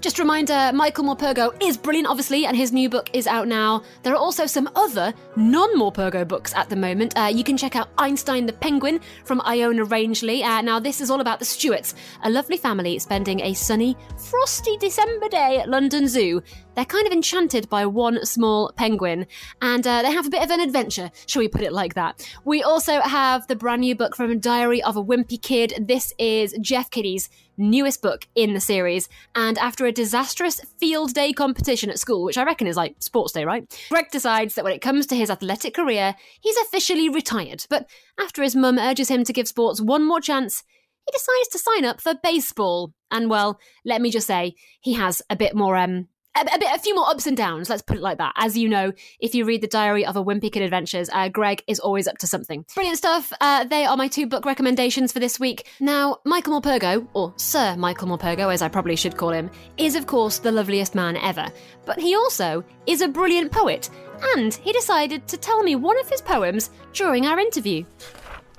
Just 0.00 0.18
a 0.18 0.22
reminder 0.22 0.70
Michael 0.74 1.04
Morpurgo 1.04 1.54
is 1.60 1.76
brilliant, 1.76 2.06
obviously, 2.08 2.46
and 2.46 2.56
his 2.56 2.70
new 2.72 2.88
book 2.88 3.10
is 3.12 3.26
out 3.26 3.48
now. 3.48 3.82
There 4.02 4.12
are 4.12 4.18
also 4.18 4.46
some 4.46 4.68
other 4.76 5.12
non 5.36 5.76
Morpurgo 5.76 6.26
books 6.28 6.54
at 6.54 6.68
the 6.68 6.76
moment. 6.76 7.18
Uh, 7.18 7.30
you 7.32 7.42
can 7.42 7.56
check 7.56 7.74
out 7.76 7.88
Einstein 7.98 8.46
the 8.46 8.52
Penguin 8.52 9.00
from 9.24 9.40
Iona 9.46 9.84
Rangeley. 9.84 10.44
Uh, 10.44 10.60
now, 10.60 10.78
this 10.78 11.00
is 11.00 11.10
all 11.10 11.20
about 11.20 11.38
the 11.38 11.44
Stewarts, 11.44 11.94
a 12.22 12.30
lovely 12.30 12.56
family 12.56 12.98
spending 12.98 13.40
a 13.40 13.54
sunny, 13.54 13.96
frosty 14.30 14.76
December 14.76 15.28
day 15.28 15.58
at 15.58 15.68
London 15.68 16.06
Zoo. 16.06 16.42
They're 16.76 16.84
kind 16.84 17.06
of 17.06 17.12
enchanted 17.12 17.70
by 17.70 17.86
one 17.86 18.24
small 18.26 18.70
penguin, 18.76 19.26
and 19.62 19.86
uh, 19.86 20.02
they 20.02 20.12
have 20.12 20.26
a 20.26 20.30
bit 20.30 20.42
of 20.42 20.50
an 20.50 20.60
adventure, 20.60 21.10
shall 21.26 21.40
we 21.40 21.48
put 21.48 21.62
it 21.62 21.72
like 21.72 21.94
that? 21.94 22.28
We 22.44 22.62
also 22.62 23.00
have 23.00 23.46
the 23.46 23.56
brand 23.56 23.80
new 23.80 23.96
book 23.96 24.14
from 24.14 24.38
Diary 24.38 24.82
of 24.82 24.94
a 24.94 25.02
Wimpy 25.02 25.40
Kid. 25.40 25.72
This 25.80 26.12
is 26.18 26.54
Jeff 26.60 26.90
Kinney's 26.90 27.30
newest 27.56 28.02
book 28.02 28.28
in 28.34 28.52
the 28.52 28.60
series. 28.60 29.08
And 29.34 29.56
after 29.56 29.86
a 29.86 29.92
disastrous 29.92 30.60
field 30.78 31.14
day 31.14 31.32
competition 31.32 31.88
at 31.88 31.98
school, 31.98 32.24
which 32.24 32.36
I 32.36 32.44
reckon 32.44 32.66
is 32.66 32.76
like 32.76 32.96
sports 32.98 33.32
day, 33.32 33.46
right? 33.46 33.64
Greg 33.88 34.10
decides 34.10 34.54
that 34.54 34.64
when 34.64 34.74
it 34.74 34.82
comes 34.82 35.06
to 35.06 35.16
his 35.16 35.30
athletic 35.30 35.72
career, 35.72 36.14
he's 36.42 36.58
officially 36.58 37.08
retired. 37.08 37.64
But 37.70 37.88
after 38.20 38.42
his 38.42 38.54
mum 38.54 38.78
urges 38.78 39.08
him 39.08 39.24
to 39.24 39.32
give 39.32 39.48
sports 39.48 39.80
one 39.80 40.06
more 40.06 40.20
chance, 40.20 40.62
he 41.06 41.12
decides 41.12 41.48
to 41.52 41.58
sign 41.58 41.84
up 41.86 42.02
for 42.02 42.14
baseball. 42.22 42.92
And 43.10 43.30
well, 43.30 43.58
let 43.84 44.02
me 44.02 44.10
just 44.10 44.26
say, 44.26 44.56
he 44.80 44.92
has 44.92 45.22
a 45.30 45.36
bit 45.36 45.54
more 45.54 45.76
um 45.76 46.08
a, 46.36 46.54
a, 46.54 46.58
bit, 46.58 46.68
a 46.74 46.78
few 46.78 46.94
more 46.94 47.08
ups 47.08 47.26
and 47.26 47.36
downs. 47.36 47.70
Let's 47.70 47.82
put 47.82 47.96
it 47.96 48.02
like 48.02 48.18
that. 48.18 48.32
As 48.36 48.56
you 48.56 48.68
know, 48.68 48.92
if 49.20 49.34
you 49.34 49.44
read 49.44 49.62
the 49.62 49.66
Diary 49.66 50.04
of 50.04 50.16
a 50.16 50.24
Wimpy 50.24 50.52
Kid 50.52 50.62
Adventures, 50.62 51.08
uh, 51.12 51.28
Greg 51.28 51.62
is 51.66 51.80
always 51.80 52.06
up 52.06 52.18
to 52.18 52.26
something. 52.26 52.64
Brilliant 52.74 52.98
stuff. 52.98 53.32
Uh, 53.40 53.64
they 53.64 53.84
are 53.84 53.96
my 53.96 54.08
two 54.08 54.26
book 54.26 54.44
recommendations 54.44 55.12
for 55.12 55.18
this 55.18 55.40
week. 55.40 55.68
Now, 55.80 56.18
Michael 56.24 56.60
Morpurgo, 56.60 57.06
or 57.14 57.32
Sir 57.36 57.76
Michael 57.76 58.08
Morpurgo, 58.08 58.52
as 58.52 58.62
I 58.62 58.68
probably 58.68 58.96
should 58.96 59.16
call 59.16 59.30
him, 59.30 59.50
is 59.76 59.94
of 59.94 60.06
course 60.06 60.38
the 60.38 60.52
loveliest 60.52 60.94
man 60.94 61.16
ever. 61.16 61.48
But 61.84 62.00
he 62.00 62.14
also 62.14 62.64
is 62.86 63.00
a 63.00 63.08
brilliant 63.08 63.52
poet, 63.52 63.88
and 64.36 64.52
he 64.54 64.72
decided 64.72 65.26
to 65.28 65.36
tell 65.36 65.62
me 65.62 65.76
one 65.76 65.98
of 65.98 66.08
his 66.08 66.20
poems 66.20 66.70
during 66.92 67.26
our 67.26 67.38
interview. 67.38 67.84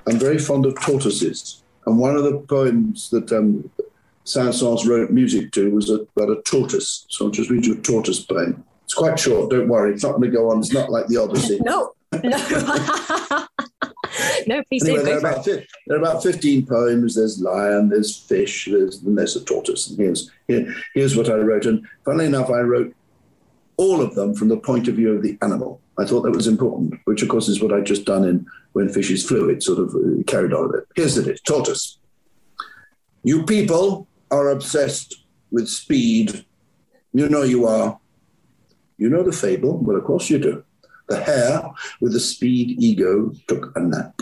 I'm 0.06 0.18
very 0.18 0.38
fond 0.38 0.66
of 0.66 0.80
tortoises, 0.80 1.62
and 1.86 1.98
one 1.98 2.16
of 2.16 2.24
the 2.24 2.38
poems 2.38 3.10
that 3.10 3.30
um, 3.32 3.70
Saint-Saëns 4.28 4.86
wrote 4.86 5.10
music 5.10 5.52
to 5.52 5.70
was 5.70 5.88
about 5.88 6.30
a 6.30 6.42
tortoise. 6.42 7.06
So 7.08 7.24
I'll 7.24 7.30
just 7.30 7.48
read 7.48 7.64
you 7.64 7.74
a 7.74 7.80
tortoise 7.80 8.20
poem. 8.20 8.62
It's 8.84 8.92
quite 8.92 9.18
short, 9.18 9.50
don't 9.50 9.68
worry. 9.68 9.92
It's 9.92 10.02
not 10.02 10.12
going 10.12 10.30
to 10.30 10.36
go 10.36 10.50
on. 10.50 10.58
It's 10.58 10.72
not 10.72 10.90
like 10.90 11.06
the 11.06 11.16
Odyssey. 11.16 11.58
no, 11.64 11.92
no. 12.12 13.46
no, 14.46 14.62
please 14.64 14.84
anyway, 14.84 14.98
do. 14.98 15.04
There 15.04 15.14
are, 15.14 15.18
about, 15.18 15.44
there 15.44 15.64
are 15.90 15.96
about 15.96 16.22
15 16.22 16.66
poems. 16.66 17.14
There's 17.14 17.40
lion, 17.40 17.88
there's 17.88 18.16
fish, 18.18 18.68
there's, 18.70 19.02
and 19.02 19.16
there's 19.16 19.36
a 19.36 19.44
tortoise. 19.44 19.88
And 19.88 19.98
here's, 19.98 20.30
here, 20.46 20.74
here's 20.94 21.16
what 21.16 21.30
I 21.30 21.36
wrote. 21.36 21.64
And 21.64 21.86
funnily 22.04 22.26
enough, 22.26 22.50
I 22.50 22.60
wrote 22.60 22.94
all 23.78 24.02
of 24.02 24.14
them 24.14 24.34
from 24.34 24.48
the 24.48 24.58
point 24.58 24.88
of 24.88 24.96
view 24.96 25.12
of 25.12 25.22
the 25.22 25.38
animal. 25.40 25.80
I 25.98 26.04
thought 26.04 26.22
that 26.22 26.36
was 26.36 26.46
important, 26.46 27.00
which 27.04 27.22
of 27.22 27.28
course 27.30 27.48
is 27.48 27.62
what 27.62 27.72
I'd 27.72 27.86
just 27.86 28.04
done 28.04 28.24
in 28.24 28.46
When 28.72 28.90
Fishes 28.90 29.26
Flew. 29.26 29.48
It 29.48 29.62
sort 29.62 29.78
of 29.78 29.94
uh, 29.94 30.22
carried 30.26 30.52
on 30.52 30.66
a 30.66 30.68
bit. 30.68 30.86
Here's 30.96 31.16
it, 31.16 31.40
tortoise. 31.44 31.98
You 33.24 33.44
people 33.44 34.07
are 34.30 34.50
obsessed 34.50 35.24
with 35.50 35.68
speed. 35.68 36.44
You 37.12 37.28
know 37.28 37.42
you 37.42 37.66
are. 37.66 37.98
You 38.96 39.08
know 39.08 39.22
the 39.22 39.32
fable? 39.32 39.78
Well, 39.78 39.96
of 39.96 40.04
course 40.04 40.28
you 40.28 40.38
do. 40.38 40.64
The 41.08 41.22
hare 41.22 41.70
with 42.00 42.12
the 42.12 42.20
speed 42.20 42.82
ego 42.82 43.32
took 43.46 43.72
a 43.76 43.80
nap, 43.80 44.20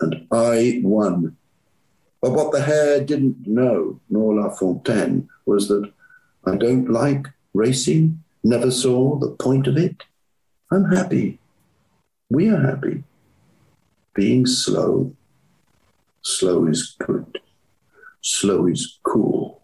and 0.00 0.26
I 0.30 0.80
won. 0.84 1.36
But 2.20 2.32
what 2.32 2.52
the 2.52 2.62
hare 2.62 3.04
didn't 3.04 3.46
know, 3.46 4.00
nor 4.08 4.34
La 4.34 4.50
Fontaine, 4.50 5.28
was 5.46 5.68
that 5.68 5.90
I 6.44 6.56
don't 6.56 6.90
like 6.90 7.26
racing, 7.54 8.22
never 8.44 8.70
saw 8.70 9.18
the 9.18 9.30
point 9.30 9.66
of 9.66 9.76
it. 9.76 10.04
I'm 10.70 10.84
happy. 10.84 11.38
We 12.30 12.50
are 12.50 12.60
happy. 12.60 13.04
Being 14.14 14.46
slow. 14.46 15.14
Slow 16.22 16.66
is 16.66 16.94
good. 16.98 17.40
Slow 18.28 18.66
is 18.66 18.98
cool. 19.04 19.62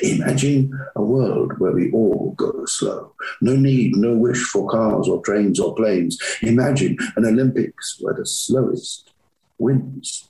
Imagine 0.00 0.72
a 0.94 1.02
world 1.02 1.58
where 1.58 1.72
we 1.72 1.90
all 1.90 2.32
go 2.36 2.64
slow. 2.66 3.12
No 3.40 3.56
need, 3.56 3.96
no 3.96 4.14
wish 4.14 4.44
for 4.44 4.70
cars 4.70 5.08
or 5.08 5.20
trains 5.22 5.58
or 5.58 5.74
planes. 5.74 6.16
Imagine 6.40 6.96
an 7.16 7.26
Olympics 7.26 7.98
where 8.00 8.14
the 8.14 8.24
slowest 8.24 9.10
wins. 9.58 10.28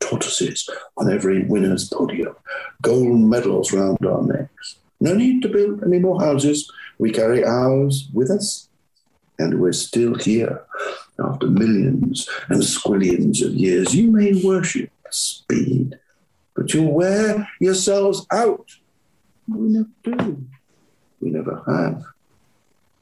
Tortoises 0.00 0.66
on 0.96 1.12
every 1.12 1.44
winner's 1.44 1.90
podium. 1.90 2.34
Gold 2.80 3.20
medals 3.20 3.74
round 3.74 4.04
our 4.06 4.22
necks. 4.22 4.76
No 4.98 5.14
need 5.14 5.42
to 5.42 5.50
build 5.50 5.84
any 5.84 5.98
more 5.98 6.22
houses. 6.22 6.72
We 6.98 7.12
carry 7.12 7.44
ours 7.44 8.08
with 8.14 8.30
us. 8.30 8.70
And 9.38 9.60
we're 9.60 9.72
still 9.72 10.14
here 10.14 10.64
after 11.22 11.48
millions 11.48 12.26
and 12.48 12.62
squillions 12.62 13.44
of 13.44 13.52
years. 13.52 13.94
You 13.94 14.10
may 14.10 14.42
worship 14.42 14.90
speed 15.10 15.98
but 16.56 16.72
you 16.72 16.82
wear 16.82 17.46
yourselves 17.60 18.26
out. 18.32 18.74
We 19.46 19.68
never 19.68 19.88
do. 20.02 20.44
We 21.20 21.30
never 21.30 21.62
have. 21.66 22.02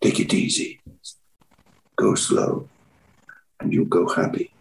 Take 0.00 0.20
it 0.20 0.34
easy. 0.34 0.80
Go 1.96 2.16
slow, 2.16 2.68
and 3.60 3.72
you'll 3.72 3.86
go 3.86 4.12
happy. 4.12 4.52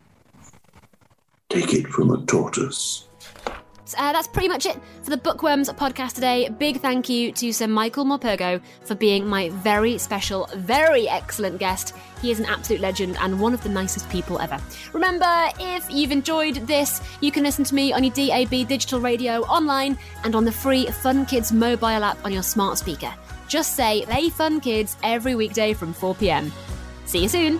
Take 1.50 1.74
it 1.74 1.88
from 1.88 2.12
a 2.12 2.24
tortoise. 2.26 3.08
Uh, 3.98 4.12
that's 4.14 4.28
pretty 4.28 4.48
much 4.48 4.66
it 4.66 4.80
for 5.02 5.10
the 5.10 5.18
Bookworms 5.18 5.70
podcast 5.70 6.14
today. 6.14 6.50
Big 6.50 6.80
thank 6.80 7.10
you 7.10 7.32
to 7.34 7.52
Sir 7.52 7.68
Michael 7.68 8.06
Morpurgo 8.06 8.62
for 8.84 8.96
being 8.96 9.28
my 9.28 9.50
very 9.50 9.98
special, 9.98 10.48
very 10.56 11.08
excellent 11.08 11.60
guest. 11.60 11.96
He 12.22 12.32
is 12.32 12.40
an 12.40 12.46
absolute 12.46 12.82
legend 12.82 13.18
and 13.20 13.40
one 13.40 13.54
of 13.54 13.62
the 13.64 13.70
nicest 13.70 14.10
people 14.10 14.40
ever. 14.40 14.60
Remember, 14.94 15.50
if 15.60 15.86
you've 15.92 16.12
enjoyed 16.12 16.56
this, 16.68 17.02
you 17.22 17.32
can 17.32 17.44
listen 17.44 17.66
to 17.66 17.76
me 17.76 17.92
on 17.92 18.04
your 18.04 18.14
DAB 18.14 18.68
digital 18.68 19.00
radio, 19.00 19.42
online, 19.44 19.98
and 20.24 20.36
on 20.36 20.46
the 20.46 20.52
free 20.52 20.88
Fun 20.88 21.26
Kids 21.26 21.52
mobile 21.52 21.88
app 21.88 22.24
on 22.26 22.32
your 22.32 22.44
smart 22.44 22.78
speaker. 22.78 23.14
Just 23.48 23.76
say 23.76 24.04
Play 24.06 24.30
Fun 24.30 24.62
Kids 24.62 24.98
every 25.04 25.36
weekday 25.36 25.74
from 25.74 25.94
4 25.94 26.16
pm. 26.16 26.52
See 27.06 27.24
you 27.24 27.30
soon. 27.30 27.60